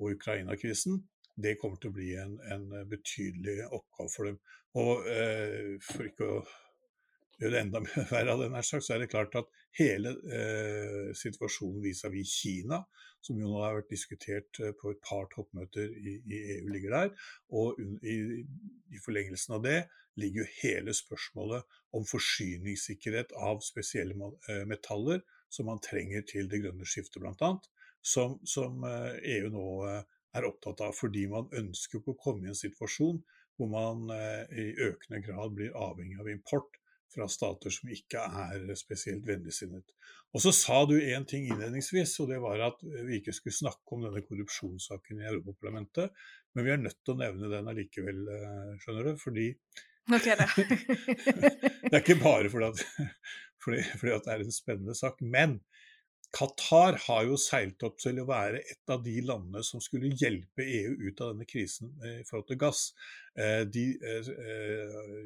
og 0.00 0.14
Ukraina-krisen, 0.14 1.02
det 1.34 1.56
kommer 1.58 1.80
til 1.82 1.90
å 1.90 1.96
bli 1.96 2.12
en, 2.22 2.36
en 2.54 2.68
betydelig 2.88 3.64
oppgave 3.66 4.10
for 4.12 4.30
dem. 4.30 4.38
Og 4.78 5.06
eh, 5.10 5.74
for 5.82 6.06
ikke 6.06 6.30
å 6.30 6.38
gjøre 7.40 7.54
det 7.54 7.62
enda 7.64 7.82
verre 8.12 8.34
av 8.34 8.42
det, 8.42 8.50
nær 8.52 8.66
sagt, 8.66 8.86
så 8.86 8.96
er 8.96 9.04
det 9.04 9.10
klart 9.12 9.34
at 9.38 9.50
hele 9.78 10.14
eh, 10.30 11.10
situasjonen 11.18 11.82
vis-à-vis 11.84 12.38
Kina, 12.40 12.84
som 13.24 13.40
jo 13.40 13.48
nå 13.48 13.60
har 13.64 13.78
vært 13.78 13.92
diskutert 13.92 14.60
eh, 14.60 14.74
på 14.76 14.92
et 14.92 15.02
par 15.04 15.28
toppmøter 15.32 15.92
i, 15.96 16.18
i 16.20 16.40
EU, 16.58 16.70
ligger 16.74 16.96
der. 16.96 17.12
Og 17.56 17.80
i, 18.04 18.16
i, 18.92 19.00
forlengelsen 19.04 19.56
av 19.58 19.64
det 19.64 19.78
ligger 20.20 20.44
jo 20.44 20.50
hele 20.60 20.94
spørsmålet 20.94 21.78
om 21.96 22.04
forsyningssikkerhet 22.06 23.34
av 23.40 23.62
spesielle 23.66 24.32
eh, 24.50 24.64
metaller 24.68 25.24
som 25.52 25.70
man 25.70 25.82
trenger 25.82 26.26
til 26.28 26.50
det 26.50 26.62
grønne 26.64 26.86
skiftet, 26.88 27.22
bl.a. 27.22 27.54
Som, 28.04 28.36
som 28.44 28.84
EU 28.84 29.16
eh, 29.16 29.48
e 29.48 29.54
nå 29.54 29.66
er 30.34 30.46
opptatt 30.48 30.82
av, 30.82 30.94
fordi 30.98 31.28
man 31.30 31.48
ønsker 31.54 32.00
ikke 32.00 32.14
å 32.14 32.22
komme 32.26 32.48
i 32.48 32.52
en 32.52 32.58
situasjon 32.58 33.22
hvor 33.54 33.68
man 33.70 34.08
i 34.10 34.64
økende 34.82 35.20
grad 35.22 35.52
blir 35.54 35.76
avhengig 35.78 36.16
av 36.18 36.26
import 36.32 36.74
fra 37.14 37.28
stater 37.30 37.72
som 37.72 37.92
ikke 37.94 38.20
er 38.20 38.66
spesielt 38.78 39.24
vennligsinnet. 39.28 39.94
Og 40.34 40.42
så 40.42 40.50
sa 40.54 40.80
du 40.90 40.96
én 40.98 41.26
ting 41.30 41.46
innledningsvis, 41.46 42.16
og 42.22 42.32
det 42.32 42.40
var 42.42 42.62
at 42.66 42.80
vi 42.82 43.20
ikke 43.20 43.34
skulle 43.36 43.54
snakke 43.54 43.94
om 43.94 44.02
denne 44.02 44.22
korrupsjonssaken 44.26 45.22
i 45.22 45.28
Europaparlamentet. 45.30 46.10
Men 46.54 46.66
vi 46.66 46.72
er 46.74 46.82
nødt 46.82 46.98
til 47.02 47.14
å 47.14 47.20
nevne 47.20 47.50
den 47.52 47.70
allikevel, 47.70 48.24
eh, 48.34 48.72
skjønner 48.82 49.10
du. 49.10 49.12
Fordi 49.22 49.46
okay, 50.10 50.34
det. 50.40 50.48
det 51.88 51.92
er 51.92 52.02
ikke 52.02 52.18
bare 52.22 52.50
fordi 52.50 52.72
at, 52.72 52.82
fordi, 53.62 53.84
fordi 54.00 54.16
at 54.16 54.26
det 54.26 54.34
er 54.34 54.44
en 54.44 54.58
spennende 54.58 54.98
sak. 54.98 55.22
Men 55.22 55.60
Qatar 56.34 56.96
har 57.04 57.26
jo 57.28 57.36
seilt 57.38 57.82
opp 57.86 58.00
til 58.02 58.16
å 58.18 58.26
være 58.26 58.58
et 58.66 58.90
av 58.90 59.04
de 59.04 59.14
landene 59.22 59.60
som 59.66 59.82
skulle 59.82 60.10
hjelpe 60.18 60.64
EU 60.66 60.96
ut 61.06 61.20
av 61.22 61.30
denne 61.30 61.46
krisen 61.46 61.92
i 62.02 62.24
forhold 62.26 62.48
til 62.48 62.58
gass. 62.58 62.88
Eh, 63.38 63.62
de 63.70 63.84
eh, 64.02 64.30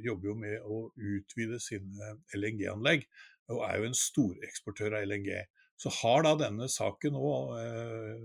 jobber 0.05 0.31
jo 0.31 0.35
med 0.43 0.67
å 0.69 0.83
utvide 0.97 1.61
sine 1.65 2.13
LNG-anlegg, 2.37 3.09
og 3.55 3.65
er 3.65 3.81
jo 3.81 3.89
en 3.89 3.97
storeksportør 3.97 4.99
av 4.99 5.09
LNG. 5.09 5.33
Så 5.81 5.95
har 6.03 6.27
da 6.27 6.35
denne 6.37 6.69
saken 6.73 7.17
nå 7.17 7.33
eh, 7.57 8.23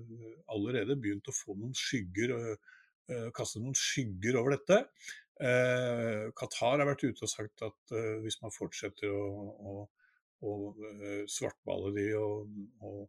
allerede 0.51 0.99
begynt 0.99 1.31
å 1.31 1.37
få 1.37 1.55
noen 1.55 1.75
skygger, 1.77 2.35
kaste 3.35 3.59
noen 3.59 3.75
skygger 3.75 4.37
over 4.39 4.53
dette. 4.55 4.77
Qatar 6.39 6.79
har 6.79 6.87
vært 6.87 7.03
ute 7.03 7.25
og 7.25 7.31
sagt 7.31 7.63
at 7.65 7.91
hvis 8.23 8.37
man 8.39 8.53
fortsetter 8.55 9.11
å 9.11 9.83
og 10.43 10.79
uh, 10.79 11.23
svartmale 11.29 11.93
de 11.95 12.07
og, 12.19 12.49
og, 12.83 13.03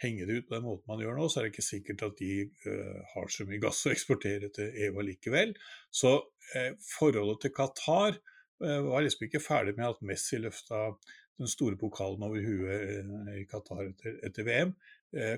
henge 0.00 0.24
de 0.24 0.38
ut 0.38 0.46
på 0.48 0.54
den 0.54 0.64
måten 0.64 0.88
man 0.88 1.00
gjør 1.02 1.18
nå, 1.18 1.26
så 1.28 1.38
er 1.38 1.44
det 1.44 1.50
ikke 1.52 1.66
sikkert 1.66 2.02
at 2.06 2.14
de 2.16 2.34
uh, 2.64 3.00
har 3.12 3.26
så 3.28 3.44
mye 3.44 3.60
gass 3.60 3.82
å 3.84 3.90
eksportere 3.92 4.48
til 4.56 4.78
EU 4.86 5.04
likevel. 5.04 5.52
Så 5.92 6.14
uh, 6.16 6.70
forholdet 6.96 7.42
til 7.44 7.56
Qatar 7.56 8.20
var 8.60 9.00
liksom 9.00 9.22
ikke 9.24 9.40
ferdig 9.40 9.72
med 9.78 9.86
at 9.86 10.02
Messi 10.04 10.36
løfta 10.36 10.90
den 11.40 11.48
store 11.48 11.78
pokalen 11.80 12.20
over 12.26 12.42
huet 12.44 13.06
i 13.32 13.46
Qatar 13.48 13.86
etter, 13.86 14.18
etter 14.28 14.44
VM. 14.44 14.74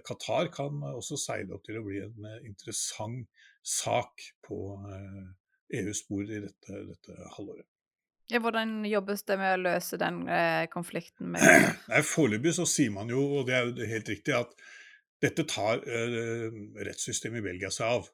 Qatar 0.03 0.51
kan 0.51 0.83
også 0.89 1.21
seile 1.23 1.55
opp 1.55 1.63
til 1.69 1.79
å 1.79 1.85
bli 1.87 2.01
en 2.03 2.27
interessant 2.43 3.31
sak 3.63 4.27
på 4.43 4.59
EUs 5.79 6.03
bord 6.11 6.35
i 6.35 6.43
dette, 6.43 6.83
dette 6.91 7.31
halvåret. 7.37 7.72
Hvordan 8.41 8.81
jobbes 8.89 9.27
det 9.29 9.37
med 9.41 9.57
å 9.57 9.63
løse 9.67 9.99
den 10.01 10.23
eh, 10.31 10.65
konflikten? 10.73 11.37
Foreløpig 12.15 12.55
så 12.57 12.67
sier 12.69 12.95
man 12.95 13.11
jo, 13.13 13.25
og 13.41 13.51
det 13.51 13.59
er 13.59 13.69
jo 13.69 13.91
helt 13.93 14.13
riktig, 14.15 14.37
at 14.39 14.55
dette 15.23 15.45
tar 15.51 15.85
eh, 15.85 16.49
rettssystemet 16.89 17.43
i 17.43 17.47
Belgia 17.51 17.71
seg 17.75 17.99
av. 17.99 18.09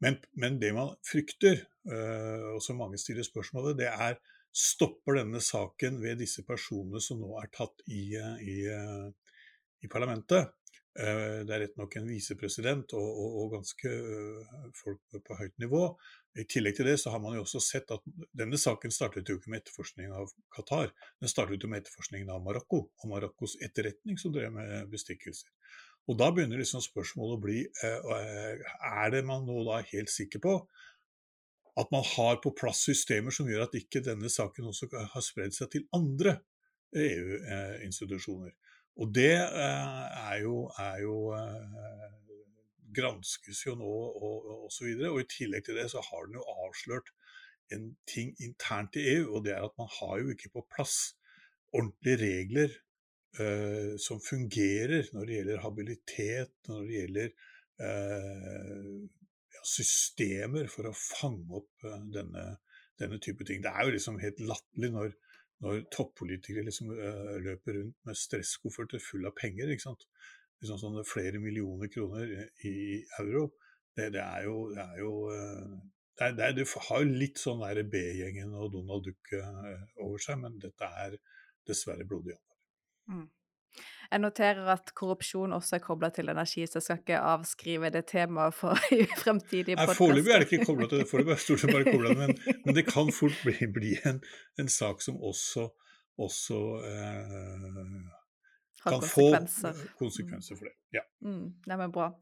Men, 0.00 0.16
men 0.40 0.60
det 0.60 0.74
man 0.76 0.94
frykter, 1.06 1.64
eh, 1.88 2.44
og 2.54 2.60
som 2.64 2.78
mange 2.80 3.00
stiller 3.00 3.26
spørsmålet, 3.26 3.78
det 3.80 3.90
er 3.90 4.20
stopper 4.50 5.20
denne 5.20 5.40
saken 5.42 6.00
ved 6.02 6.20
disse 6.24 6.42
personene 6.46 7.00
som 7.02 7.20
nå 7.22 7.36
er 7.40 7.50
tatt 7.54 7.84
i, 7.86 8.16
eh, 8.18 8.40
i, 8.42 8.56
eh, 8.66 9.36
i 9.84 9.90
parlamentet. 9.90 10.50
Eh, 10.98 11.46
det 11.46 11.54
er 11.54 11.62
rett 11.64 11.76
nok 11.78 11.96
en 11.96 12.08
visepresident 12.10 12.94
og, 12.98 13.06
og, 13.06 13.36
og, 13.40 13.52
ganske 13.54 13.92
folk 14.74 15.22
på 15.26 15.38
høyt 15.38 15.56
nivå. 15.62 15.84
I 16.38 16.44
tillegg 16.46 16.76
til 16.78 16.86
det 16.86 16.96
så 17.02 17.10
har 17.10 17.22
man 17.22 17.34
jo 17.34 17.42
også 17.42 17.58
sett 17.64 17.90
at 17.90 18.04
denne 18.38 18.58
saken 18.60 18.92
startet 18.94 19.28
jo 19.28 19.38
ikke 19.38 19.50
med 19.50 19.64
etterforskningen 19.64 20.12
av 20.14 20.30
Qatar, 20.54 20.92
den 21.18 21.32
startet 21.32 21.64
jo 21.64 21.70
med 21.70 21.82
etterforskningen 21.82 22.30
av 22.30 22.44
Marokko, 22.44 22.84
og 22.86 23.10
Marokkos 23.10 23.56
etterretning 23.66 24.20
som 24.20 24.34
drev 24.34 24.52
med 24.54 24.86
bestikkelser. 24.92 25.50
Og 26.08 26.16
da 26.18 26.30
begynner 26.34 26.62
liksom 26.62 26.82
spørsmålet 26.82 27.34
å 27.36 27.42
bli 27.42 27.58
er 27.82 29.10
det 29.14 29.24
man 29.26 29.44
nå 29.46 29.64
da 29.66 29.82
helt 29.90 30.10
sikker 30.10 30.42
på 30.42 30.54
at 31.80 31.90
man 31.94 32.04
har 32.16 32.40
på 32.42 32.52
plass 32.56 32.82
systemer 32.86 33.34
som 33.34 33.48
gjør 33.48 33.66
at 33.66 33.76
ikke 33.78 34.02
denne 34.04 34.30
saken 34.32 34.70
også 34.70 34.88
har 35.12 35.24
spredd 35.24 35.54
seg 35.56 35.70
til 35.74 35.86
andre 35.96 36.38
EU-institusjoner. 36.96 38.54
Og 39.00 39.12
det 39.14 39.36
eh, 39.38 40.06
er 40.32 40.40
jo, 40.42 40.56
er 40.76 40.96
jo 41.04 41.16
eh, 41.36 42.08
granskes 42.96 43.64
jo 43.66 43.76
nå 43.78 43.88
og 43.90 44.50
osv. 44.66 44.90
Og, 44.90 45.06
og, 45.06 45.14
og 45.14 45.22
i 45.22 45.30
tillegg 45.30 45.66
til 45.66 45.78
det 45.78 45.88
så 45.92 46.02
har 46.04 46.26
den 46.26 46.38
jo 46.40 46.46
avslørt 46.66 47.10
en 47.74 47.90
ting 48.08 48.34
internt 48.42 48.98
i 48.98 49.06
EU, 49.14 49.36
og 49.36 49.44
det 49.46 49.54
er 49.54 49.64
at 49.66 49.76
man 49.78 49.90
har 50.00 50.18
jo 50.22 50.34
ikke 50.34 50.52
på 50.56 50.66
plass 50.74 50.96
ordentlige 51.76 52.18
regler 52.24 52.74
uh, 53.38 53.94
som 54.02 54.22
fungerer 54.22 55.10
når 55.14 55.26
det 55.26 55.38
gjelder 55.38 55.64
habilitet, 55.64 56.54
når 56.68 56.82
det 56.86 56.96
gjelder 56.98 57.32
uh, 57.84 58.94
ja, 59.54 59.64
systemer 59.76 60.70
for 60.72 60.90
å 60.90 60.96
fange 60.96 61.60
opp 61.62 61.86
uh, 61.86 62.00
denne, 62.14 62.46
denne, 63.00 63.20
type 63.22 63.46
ting. 63.46 63.62
Det 63.62 63.70
er 63.72 63.86
jo 63.86 63.96
liksom 63.96 64.22
helt 64.22 64.46
latterlig 64.52 64.94
når 64.96 65.18
når 65.60 65.82
toppolitikere 65.92 66.62
liksom 66.64 66.88
løper 67.44 67.74
rundt 67.76 68.06
med 68.08 68.16
stresskofferter 68.16 69.02
full 69.04 69.26
av 69.28 69.34
penger. 69.36 69.68
ikke 69.68 69.84
sant? 69.90 70.06
Liksom 70.60 70.80
sånne 70.80 71.06
flere 71.08 71.40
millioner 71.40 71.88
kroner 71.92 72.30
i, 72.68 73.00
euro. 73.22 73.46
Det, 73.96 74.10
det, 74.14 74.22
er 74.22 74.44
jo, 74.44 74.56
det, 74.74 74.84
er 74.84 75.00
jo 75.00 75.12
uh, 75.32 75.78
det, 76.20 76.46
er, 76.46 76.54
Du 76.56 76.62
har 76.88 77.02
jo 77.02 77.18
litt 77.22 77.40
sånn 77.40 77.64
B-gjengen 77.90 78.52
og 78.54 78.72
Donald 78.76 79.08
Duck 79.08 79.32
uh, 79.34 79.74
over 80.04 80.20
seg, 80.22 80.40
men 80.42 80.60
dette 80.62 80.90
er 81.04 81.16
dessverre 81.66 82.06
blodig 82.08 82.36
alvor. 82.36 82.58
Mm. 83.10 83.28
Jeg 84.10 84.22
noterer 84.24 84.68
at 84.72 84.90
korrupsjon 84.98 85.52
også 85.54 85.76
er 85.76 85.82
kobla 85.84 86.10
til 86.14 86.32
energi, 86.32 86.64
så 86.66 86.80
jeg 86.80 86.86
skal 86.86 86.98
ikke 86.98 87.18
avskrive 87.32 87.90
det 87.94 88.02
temaet 88.10 88.56
for 88.58 88.78
fremtidige 89.22 89.76
podkaster. 89.78 89.98
Foreløpig 90.00 90.34
er 90.34 90.42
det 90.42 90.48
ikke 90.50 90.66
kobla 90.66 90.88
til 90.90 91.02
det, 91.02 91.06
foreløpig 91.10 91.36
er 91.36 91.44
stort 91.44 91.62
sett 91.62 91.74
bare 91.74 91.92
kobla 91.92 92.16
men, 92.18 92.34
men, 92.64 92.74
det 92.74 92.86
kan 92.88 93.12
fort 93.14 93.36
bli, 93.46 93.68
bli 93.70 93.92
en, 94.10 94.18
en, 94.58 94.72
sak 94.80 95.04
som 95.06 95.20
også, 95.30 95.68
også 96.18 96.58
eh, 96.90 97.94
kan 98.82 99.02
få 99.02 99.30
konsekvenser 99.98 100.56
for 100.56 100.64
det. 100.68 100.76
Ja. 100.96 101.04
Mm, 101.20 101.54
er 101.66 101.88
bra. 101.88 102.12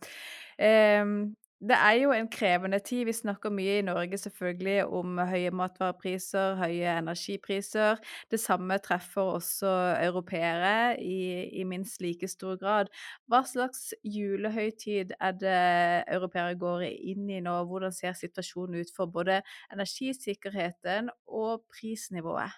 Um, 1.02 1.36
det 1.58 1.74
er 1.74 1.92
jo 1.98 2.12
en 2.14 2.28
krevende 2.30 2.78
tid. 2.78 3.04
Vi 3.08 3.12
snakker 3.12 3.50
mye 3.50 3.80
i 3.80 3.82
Norge 3.82 4.18
selvfølgelig 4.18 4.84
om 4.94 5.18
høye 5.26 5.50
matvarepriser, 5.50 6.54
høye 6.60 6.92
energipriser. 7.00 7.98
Det 8.30 8.38
samme 8.38 8.78
treffer 8.78 9.32
også 9.34 9.72
europeere 10.04 10.94
i, 11.02 11.48
i, 11.58 11.64
minst 11.66 11.98
like 12.00 12.28
stor 12.30 12.54
grad. 12.62 12.92
Hva 13.26 13.42
slags 13.42 13.90
julehøytid 14.04 15.16
er 15.18 15.34
det 15.40 15.58
europeere 16.06 16.54
går 16.54 16.86
inn 16.86 17.26
i 17.26 17.42
nå? 17.42 17.56
Hvordan 17.66 17.92
ser 17.92 18.14
situasjonen 18.14 18.78
ut 18.78 18.94
for 18.94 19.10
både 19.10 19.42
energisikkerheten 19.74 21.10
og 21.26 21.66
prisnivået? 21.74 22.54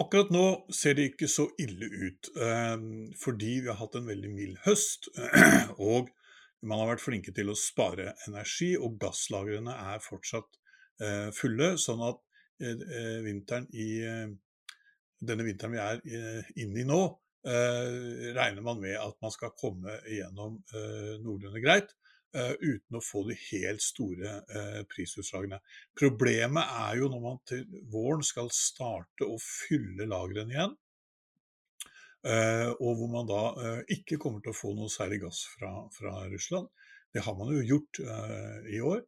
Akkurat 0.00 0.30
nå 0.32 0.44
ser 0.72 0.94
det 0.96 1.10
ikke 1.10 1.28
så 1.28 1.44
ille 1.60 1.84
ut, 1.84 2.30
eh, 2.40 2.76
fordi 3.20 3.50
vi 3.60 3.68
har 3.68 3.76
hatt 3.76 3.98
en 3.98 4.08
veldig 4.08 4.30
mild 4.32 4.60
høst. 4.64 5.10
og 5.90 6.08
man 6.64 6.80
har 6.80 6.94
vært 6.94 7.04
flinke 7.04 7.34
til 7.36 7.52
å 7.52 7.58
spare 7.58 8.14
energi, 8.28 8.72
og 8.80 8.96
gasslagrene 9.02 9.74
er 9.92 10.00
fortsatt 10.04 10.56
eh, 11.04 11.28
fulle. 11.36 11.74
Sånn 11.80 12.00
at 12.06 12.22
eh, 12.64 12.80
eh 12.80 13.18
vinteren 13.26 13.68
i, 13.76 13.90
denne 15.20 15.44
vinteren 15.44 15.76
vi 15.76 15.82
er 15.84 16.48
inne 16.56 16.80
i 16.80 16.88
nå, 16.88 17.02
regner 17.40 18.64
man 18.64 18.80
med 18.80 18.98
at 19.00 19.14
man 19.24 19.32
skal 19.32 19.54
komme 19.56 19.94
igjennom 20.08 20.58
noenlunde 21.24 21.60
greit. 21.64 21.94
Uh, 22.36 22.54
uten 22.60 22.98
å 22.98 23.02
få 23.04 23.24
de 23.28 23.36
helt 23.50 23.82
store 23.84 24.36
uh, 24.50 24.80
prisutslagene. 24.90 25.60
Problemet 25.98 26.74
er 26.84 27.00
jo 27.00 27.10
når 27.12 27.24
man 27.24 27.40
til 27.48 27.64
våren 27.92 28.24
skal 28.26 28.50
starte 28.54 29.28
å 29.28 29.38
fylle 29.42 30.08
lagrene 30.10 30.56
igjen, 30.56 30.74
uh, 32.28 32.70
og 32.78 33.00
hvor 33.00 33.12
man 33.12 33.30
da 33.30 33.42
ikke 33.90 34.20
kommer 34.22 34.44
til 34.44 34.54
å 34.54 34.60
få 34.60 34.74
noe 34.78 34.92
særlig 34.92 35.22
gass 35.24 35.44
fra, 35.54 35.72
fra 35.94 36.24
Russland. 36.32 36.68
Det 37.10 37.24
har 37.26 37.34
man 37.38 37.50
jo 37.50 37.64
gjort 37.66 37.98
i 38.70 38.78
år. 38.86 39.00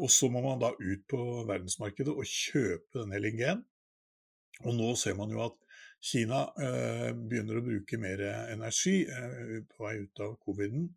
og 0.00 0.08
så 0.10 0.30
må 0.32 0.40
man 0.40 0.58
da 0.58 0.70
ut 0.72 1.02
på 1.06 1.18
verdensmarkedet 1.46 2.14
og 2.14 2.24
kjøpe 2.24 3.02
den 3.02 3.12
LNG-en. 3.18 3.60
Og 4.64 4.72
nå 4.76 4.88
ser 4.96 5.18
man 5.18 5.30
jo 5.32 5.42
at 5.44 5.58
Kina 6.00 6.46
eh, 6.56 7.10
begynner 7.12 7.60
å 7.60 7.64
bruke 7.64 7.98
mer 8.00 8.22
energi 8.50 9.02
eh, 9.04 9.60
på 9.68 9.84
vei 9.84 9.98
ut 10.06 10.22
av 10.24 10.36
coviden. 10.44 10.88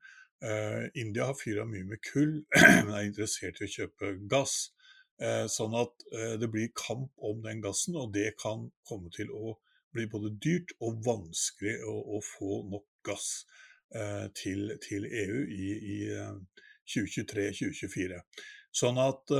Eh, 0.43 0.89
India 0.93 1.25
har 1.25 1.37
fyra 1.39 1.63
mye 1.65 1.85
med 1.87 2.01
kull, 2.03 2.41
men 2.85 2.91
er 2.91 3.05
interessert 3.07 3.61
i 3.61 3.67
å 3.67 3.75
kjøpe 3.77 4.15
gass. 4.31 4.73
Uh, 5.21 5.45
sånn 5.47 5.75
at 5.77 6.03
uh, 6.11 6.33
det 6.41 6.49
blir 6.51 6.71
kamp 6.75 7.11
om 7.23 7.43
den 7.45 7.61
gassen, 7.63 7.95
og 7.95 8.11
det 8.15 8.33
kan 8.41 8.65
komme 8.89 9.11
til 9.13 9.29
å 9.31 9.53
bli 9.93 10.07
både 10.09 10.33
dyrt 10.41 10.73
og 10.83 11.03
vanskelig 11.05 11.77
å, 11.87 11.93
å 12.17 12.19
få 12.25 12.63
nok 12.71 12.87
gass 13.05 13.45
til, 14.33 14.71
til, 14.81 15.03
EU 15.05 15.41
i, 15.53 15.67
i 15.85 15.97
2023-2024. 16.89 18.17
Sånn 18.73 18.97
at 18.97 19.33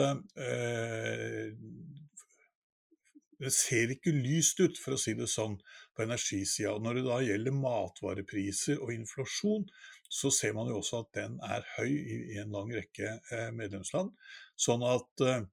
det 3.43 3.51
ser 3.55 3.91
ikke 3.93 4.13
lyst 4.13 4.61
ut, 4.61 4.77
for 4.79 4.95
å 4.95 4.99
si 5.01 5.15
det 5.17 5.27
sånn, 5.31 5.57
på 5.95 6.05
energisida. 6.05 6.75
Når 6.81 6.99
det 6.99 7.03
da 7.07 7.17
gjelder 7.25 7.57
matvarepriser 7.57 8.81
og 8.81 8.93
inflasjon, 8.93 9.65
så 10.09 10.31
ser 10.33 10.53
man 10.57 10.69
jo 10.69 10.79
også 10.81 11.03
at 11.03 11.11
den 11.17 11.39
er 11.45 11.65
høy 11.77 11.89
i, 11.89 12.19
i 12.35 12.39
en 12.41 12.53
lang 12.53 12.71
rekke 12.73 13.17
eh, 13.31 13.49
medlemsland. 13.55 14.13
Sånn 14.59 14.85
at 14.85 15.25
eh, 15.25 15.45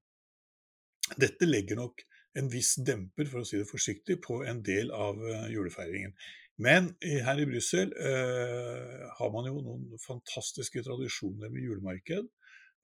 dette 1.21 1.49
legger 1.49 1.79
nok 1.81 2.05
en 2.39 2.47
viss 2.51 2.77
demper, 2.79 3.27
for 3.27 3.41
å 3.41 3.47
si 3.47 3.59
det 3.59 3.69
forsiktig, 3.69 4.21
på 4.23 4.41
en 4.47 4.61
del 4.63 4.93
av 4.95 5.19
eh, 5.19 5.49
julefeiringen. 5.51 6.13
Men 6.61 6.91
her 7.01 7.39
i 7.41 7.47
Brussel 7.49 7.93
eh, 7.97 9.05
har 9.17 9.31
man 9.33 9.47
jo 9.49 9.61
noen 9.65 10.01
fantastiske 10.03 10.83
tradisjoner 10.85 11.49
med 11.49 11.63
julemarked. 11.65 12.27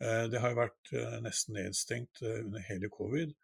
Eh, 0.01 0.23
det 0.31 0.41
har 0.41 0.53
jo 0.53 0.61
vært 0.63 0.93
eh, 0.95 1.17
nesten 1.25 1.57
nedstengt 1.59 2.23
under 2.23 2.63
hele 2.69 2.89
covid 2.93 3.35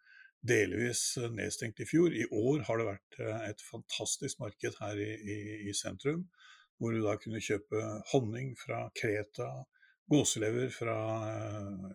delvis 0.44 1.14
nedstengt 1.32 1.78
i 1.80 1.86
fjor. 1.88 2.12
I 2.12 2.26
år 2.28 2.66
har 2.66 2.76
det 2.76 2.84
vært 2.84 3.14
et 3.48 3.62
fantastisk 3.64 4.42
marked 4.42 4.74
her 4.76 4.98
i, 5.00 5.12
i, 5.16 5.38
i 5.70 5.72
sentrum, 5.72 6.26
hvor 6.78 6.94
du 6.94 7.02
da 7.04 7.16
kunne 7.20 7.42
kjøpe 7.42 7.82
honning 8.12 8.54
fra 8.58 8.86
Kreta, 8.96 9.50
gåselever 10.10 10.70
fra 10.74 10.96
uh, 11.24 11.90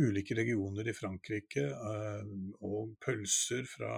ulike 0.00 0.36
regioner 0.38 0.88
i 0.88 0.96
Frankrike, 0.96 1.66
uh, 1.68 2.26
og 2.64 2.94
pølser 3.04 3.66
fra 3.68 3.94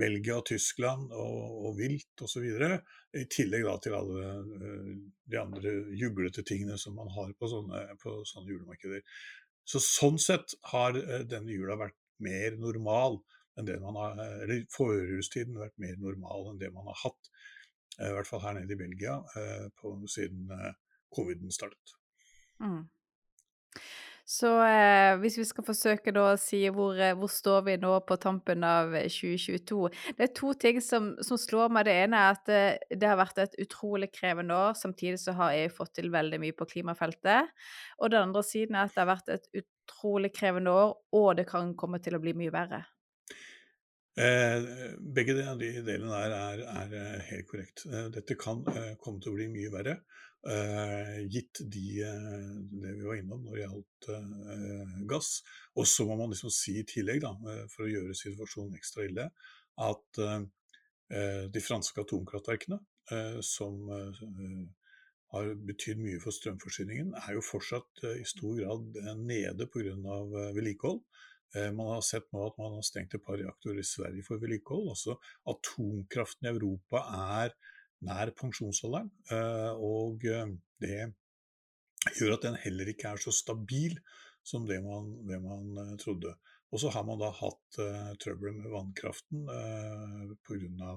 Belgia 0.00 0.38
og 0.38 0.46
Tyskland 0.48 1.10
og, 1.12 1.66
og 1.68 1.76
vilt 1.78 2.24
osv. 2.24 2.46
I 3.20 3.26
tillegg 3.30 3.66
da 3.66 3.76
til 3.82 3.98
alle 3.98 4.32
uh, 4.46 4.94
de 5.30 5.40
andre 5.40 5.74
juglete 5.98 6.46
tingene 6.46 6.78
som 6.80 6.96
man 6.98 7.12
har 7.14 7.34
på 7.38 7.50
sånne, 7.50 7.84
på 8.02 8.20
sånne 8.28 8.54
julemarkeder. 8.54 9.04
Så 9.68 9.82
Sånn 9.84 10.18
sett 10.18 10.56
har 10.72 10.96
denne 11.28 11.52
jula 11.52 11.76
vært 11.78 11.98
mer 12.24 12.56
normal 12.58 13.20
enn 13.58 13.68
det 13.68 13.76
man 13.82 13.96
har 13.98 14.18
Eller 14.42 14.64
forhjulstiden 14.72 15.58
vært 15.60 15.76
mer 15.82 15.98
normal 16.00 16.50
enn 16.50 16.60
det 16.60 16.70
man 16.74 16.88
har 16.90 16.98
hatt. 17.04 17.30
Eh, 18.00 18.08
I 18.10 18.14
hvert 18.16 18.30
fall 18.30 18.44
her 18.44 18.56
nede 18.58 18.72
i 18.74 18.80
Belgia 18.80 19.18
eh, 19.36 19.66
på, 19.80 19.94
siden 20.08 20.48
eh, 20.56 20.72
coviden 21.12 21.52
startet. 21.52 21.96
Mm. 22.60 22.88
Så 24.30 24.50
eh, 24.62 25.16
hvis 25.18 25.40
vi 25.40 25.44
skal 25.48 25.64
forsøke 25.66 26.12
da 26.14 26.28
å 26.30 26.38
si 26.38 26.60
hvor, 26.70 26.98
hvor 27.18 27.30
står 27.32 27.64
vi 27.66 27.72
nå 27.82 27.96
på 28.06 28.14
tampen 28.22 28.62
av 28.62 28.92
2022 28.94 29.78
Det 30.20 30.28
er 30.28 30.30
to 30.38 30.52
ting 30.54 30.78
som, 30.84 31.08
som 31.26 31.40
slår 31.40 31.72
meg. 31.74 31.88
Det 31.88 31.96
ene 32.04 32.20
er 32.20 32.36
at 32.36 32.44
det, 32.46 32.60
det, 32.94 33.08
har 33.10 33.18
vært 33.18 33.42
et 33.42 33.58
utrolig 33.64 34.12
krevende 34.14 34.54
år. 34.54 34.78
Samtidig 34.78 35.18
så 35.24 35.34
har 35.40 35.56
EU 35.58 35.74
fått 35.74 35.96
til 35.98 36.12
veldig 36.14 36.38
mye 36.44 36.54
på 36.54 36.68
klimafeltet. 36.76 37.50
Og 37.98 38.14
den 38.14 38.28
andre 38.28 38.44
siden 38.46 38.78
er 38.78 38.86
at 38.86 38.94
det 38.94 39.02
har 39.02 39.10
vært 39.10 39.34
et 39.34 39.50
utrolig 39.64 40.30
krevende 40.36 40.78
år, 40.78 40.94
og 41.18 41.28
det 41.40 41.48
kan 41.50 41.74
komme 41.74 41.98
til 41.98 42.14
å 42.14 42.22
bli 42.22 42.36
mye 42.38 42.54
verre. 42.54 42.84
Eh, 44.20 44.62
begge 45.16 45.32
de, 45.38 45.44
de 45.60 45.68
delene 45.86 46.12
der 46.12 46.32
er, 46.36 46.62
er, 46.68 46.96
eh, 46.98 47.20
helt 47.30 47.46
korrekt. 47.48 47.86
Eh, 47.88 48.08
dette 48.12 48.36
kan 48.36 48.60
komme 49.00 49.20
til 49.22 49.32
å 49.32 49.36
bli 49.38 49.46
mye 49.52 49.72
verre, 49.72 50.00
gitt 51.28 51.58
de, 51.68 51.82
det 52.00 52.92
vi 52.96 53.04
var 53.04 53.18
innom 53.18 53.42
når 53.44 53.58
det 53.58 53.64
gjaldt 53.66 54.06
gass. 55.10 55.42
Og 55.76 55.84
så 55.84 56.06
må 56.08 56.16
man 56.16 56.32
liksom 56.32 56.48
si 56.56 56.78
i 56.80 56.84
tillegg, 56.88 57.20
da, 57.26 57.34
for 57.68 57.84
å 57.84 57.90
gjøre 57.90 58.16
situasjonen 58.16 58.78
ekstra 58.78 59.04
ille, 59.04 59.26
at 59.84 60.22
de 61.52 61.60
franske 61.60 62.00
atomkraftverkene, 62.00 62.80
som 63.44 63.84
har 65.36 65.52
betydd 65.68 66.00
mye 66.06 66.24
for 66.24 66.32
strømforsyningen, 66.32 67.12
er 67.20 67.36
jo 67.36 67.44
fortsatt 67.44 68.06
i 68.14 68.24
stor 68.24 68.56
grad 68.62 68.96
nede 69.20 69.68
pga. 69.68 69.92
vedlikehold. 70.56 71.04
Eh, 71.56 71.70
man 71.74 71.94
har 71.96 72.04
sett 72.06 72.28
nå 72.32 72.44
at 72.46 72.58
man 72.60 72.76
har 72.76 72.86
stengt 72.86 73.14
et 73.16 73.24
par 73.24 73.38
reaktorer 73.40 73.82
i 73.82 73.86
Sverige 73.86 74.26
for 74.26 74.42
vedlikehold. 74.42 74.92
Altså 74.92 75.16
atomkraften 75.50 76.48
i 76.48 76.52
Europa 76.52 77.02
er 77.36 77.54
nær 78.06 78.32
pensjonsalderen, 78.38 79.10
eh, 79.34 79.72
og 79.76 80.24
eh, 80.24 80.54
det 80.80 81.00
gjør 82.16 82.36
at 82.36 82.46
den 82.46 82.60
heller 82.62 82.88
ikke 82.88 83.10
er 83.10 83.20
så 83.20 83.34
stabil 83.34 83.98
som 84.46 84.64
det 84.68 84.78
man, 84.84 85.12
det 85.28 85.40
man 85.42 85.98
trodde. 86.00 86.32
Og 86.70 86.80
så 86.80 86.92
har 86.94 87.04
man 87.04 87.18
da 87.20 87.28
hatt 87.34 87.78
uh, 87.82 88.12
trøbbel 88.22 88.54
med 88.56 88.70
vannkraften 88.70 89.42
uh, 89.50 90.30
pga. 90.46 90.94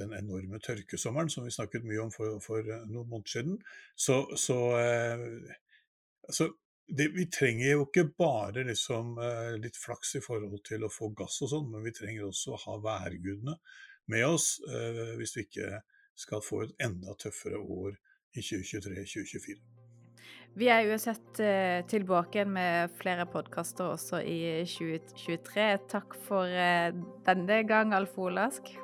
den 0.00 0.14
enorme 0.16 0.58
tørkesommeren 0.58 1.28
som 1.30 1.44
vi 1.44 1.52
snakket 1.52 1.84
mye 1.84 2.00
om 2.00 2.10
for, 2.10 2.38
for 2.40 2.64
noen 2.64 3.10
måneder 3.10 3.28
siden. 3.34 3.58
Så, 3.94 4.24
så, 4.40 4.56
uh, 4.72 6.32
så 6.32 6.48
det, 6.96 7.08
vi 7.16 7.26
trenger 7.32 7.70
jo 7.70 7.86
ikke 7.86 8.06
bare 8.18 8.64
liksom, 8.68 9.16
eh, 9.22 9.54
litt 9.62 9.78
flaks 9.80 10.16
i 10.18 10.24
forhold 10.24 10.60
til 10.68 10.84
å 10.84 10.92
få 10.92 11.10
gass 11.16 11.40
og 11.44 11.52
sånn, 11.54 11.70
men 11.72 11.86
vi 11.86 11.94
trenger 11.96 12.28
også 12.28 12.54
å 12.54 12.62
ha 12.66 12.78
værgudene 12.84 13.56
med 14.12 14.26
oss 14.26 14.56
eh, 14.68 15.14
hvis 15.20 15.36
vi 15.38 15.46
ikke 15.46 15.82
skal 16.18 16.42
få 16.44 16.64
et 16.66 16.74
enda 16.84 17.14
tøffere 17.20 17.60
år 17.60 17.96
i 18.36 18.44
2023-2024. 18.44 19.62
Vi 20.54 20.68
er 20.68 20.84
uansett 20.90 21.40
eh, 21.40 21.80
tilbake 21.88 22.44
med 22.44 22.92
flere 23.00 23.24
podkaster 23.32 23.94
også 23.94 24.20
i 24.20 24.64
2023. 24.68 25.68
Takk 25.88 26.16
for 26.26 26.44
eh, 26.44 26.92
denne 27.24 27.62
gang, 27.68 27.94
Alf 27.96 28.18
Olask. 28.20 28.74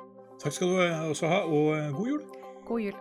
Takk 0.41 0.55
skal 0.55 0.73
du 0.73 0.81
også 1.11 1.29
ha, 1.29 1.43
og 1.45 1.75
eh, 1.77 1.93
god 1.93 2.11
jul. 2.15 2.25
God 2.65 2.87
jul. 2.87 2.97